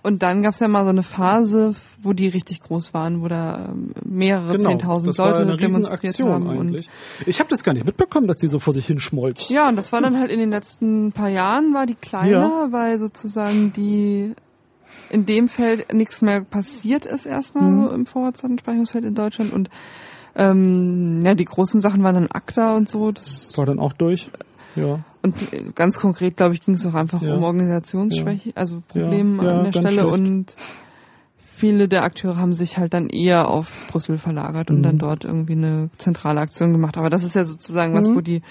[0.07, 3.26] Und dann gab es ja mal so eine Phase, wo die richtig groß waren, wo
[3.26, 6.48] da ähm, mehrere genau, zehntausend Leute eine demonstriert haben.
[6.48, 6.88] Eigentlich.
[7.26, 9.48] ich habe das gar nicht mitbekommen, dass die so vor sich hin schmolz.
[9.48, 12.68] Ja, und das war dann halt in den letzten paar Jahren war die kleiner, ja.
[12.70, 14.36] weil sozusagen die
[15.11, 17.82] in dem Feld nichts mehr passiert ist erstmal mhm.
[17.82, 19.70] so im Vorratsdatenspeicherungsfeld in Deutschland und
[20.36, 23.11] ähm, ja, die großen Sachen waren dann ACTA und so.
[23.11, 24.30] Das war dann auch durch.
[24.76, 25.00] Ja.
[25.26, 27.34] Und ganz konkret, glaube ich, ging es auch einfach ja.
[27.34, 28.56] um Organisationsschwäche, ja.
[28.56, 29.58] also Probleme ja.
[29.58, 30.12] an der Stelle schlecht.
[30.12, 30.56] und
[31.42, 34.82] viele der Akteure haben sich halt dann eher auf Brüssel verlagert und mhm.
[34.82, 36.96] dann dort irgendwie eine zentrale Aktion gemacht.
[36.96, 37.98] Aber das ist ja sozusagen mhm.
[37.98, 38.42] was, wo die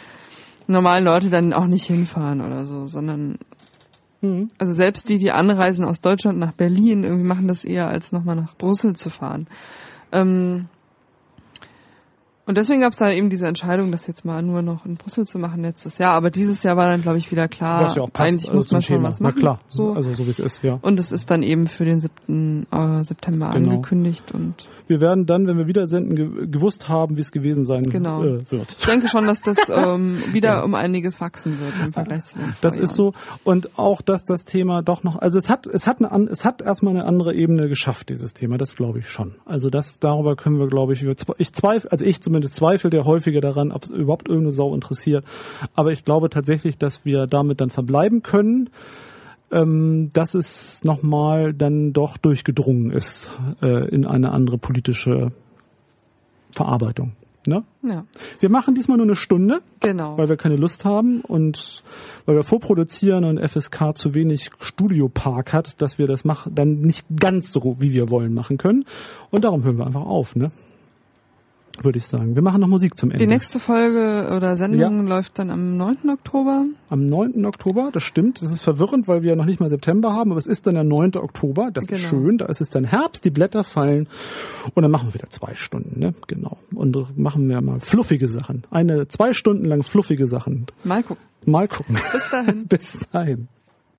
[0.68, 3.38] normalen Leute dann auch nicht hinfahren oder so, sondern
[4.22, 4.50] mhm.
[4.58, 8.36] also selbst die, die anreisen aus Deutschland nach Berlin, irgendwie machen das eher als nochmal
[8.36, 9.48] nach Brüssel zu fahren.
[10.12, 10.66] Ähm,
[12.48, 15.26] und deswegen gab es da eben diese Entscheidung, das jetzt mal nur noch in Brüssel
[15.26, 16.14] zu machen letztes Jahr.
[16.14, 18.56] Aber dieses Jahr war dann, glaube ich, wieder klar, was ja auch passt, eigentlich also
[18.56, 19.10] muss man schon Thema.
[19.10, 19.34] was machen.
[19.38, 19.94] Na klar, so.
[19.94, 20.78] also so wie es ist, ja.
[20.84, 22.68] Und es ist dann eben für den 7.
[22.72, 23.72] Äh, September genau.
[23.72, 24.32] angekündigt.
[24.32, 27.84] und Wir werden dann, wenn wir wieder senden, ge gewusst haben, wie es gewesen sein
[27.84, 28.24] genau.
[28.24, 28.76] äh, wird.
[28.78, 30.64] Ich denke schon, dass das ähm, wieder ja.
[30.64, 33.14] um einiges wachsen wird im Vergleich zu den Das ist so.
[33.44, 36.62] Und auch, dass das Thema doch noch, also es hat, es hat eine, es hat
[36.62, 38.60] erstmal eine andere Ebene geschafft, dieses Thema.
[38.60, 39.34] Das glaube ich schon.
[39.46, 41.04] Also das, darüber können wir, glaube ich,
[41.40, 45.26] ich zweifle, also ich zumindest zweifle der häufiger daran, ob es überhaupt irgendeine Sau interessiert.
[45.74, 48.70] Aber ich glaube tatsächlich, dass wir damit dann verbleiben können,
[49.52, 53.30] ähm, dass es nochmal dann doch durchgedrungen ist
[53.62, 55.32] äh, in eine andere politische
[56.52, 57.14] Verarbeitung.
[57.48, 57.64] Ne?
[57.84, 58.06] Ja.
[58.40, 60.18] Wir machen diesmal nur eine Stunde, genau.
[60.18, 61.84] weil wir keine Lust haben und
[62.26, 67.06] weil wir vorproduzieren und FSK zu wenig Studiopark hat, dass wir das mach, dann nicht
[67.20, 68.86] ganz so, wie wir wollen, machen können.
[69.30, 70.36] Und darum hören wir einfach auf.
[70.36, 70.52] Ne?
[71.84, 72.36] Würde ich sagen.
[72.36, 73.24] Wir machen noch Musik zum Ende.
[73.24, 75.16] Die nächste Folge oder Sendung ja.
[75.16, 76.10] läuft dann am 9.
[76.10, 76.66] Oktober.
[76.90, 77.46] Am 9.
[77.46, 78.42] Oktober, das stimmt.
[78.42, 80.76] Das ist verwirrend, weil wir ja noch nicht mal September haben, aber es ist dann
[80.76, 81.16] der 9.
[81.18, 81.70] Oktober.
[81.74, 82.00] Das genau.
[82.00, 82.38] ist schön.
[82.38, 84.08] Da ist es dann Herbst, die Blätter fallen
[84.74, 86.14] und dann machen wir wieder zwei Stunden, ne?
[86.28, 86.58] Genau.
[86.74, 88.64] Und machen wir mal fluffige Sachen.
[88.72, 90.68] Eine zwei Stunden lang fluffige Sachen.
[90.84, 91.24] Mal gucken.
[91.46, 91.98] Mal gucken.
[92.12, 92.68] Bis dahin.
[92.68, 93.48] Bis dahin.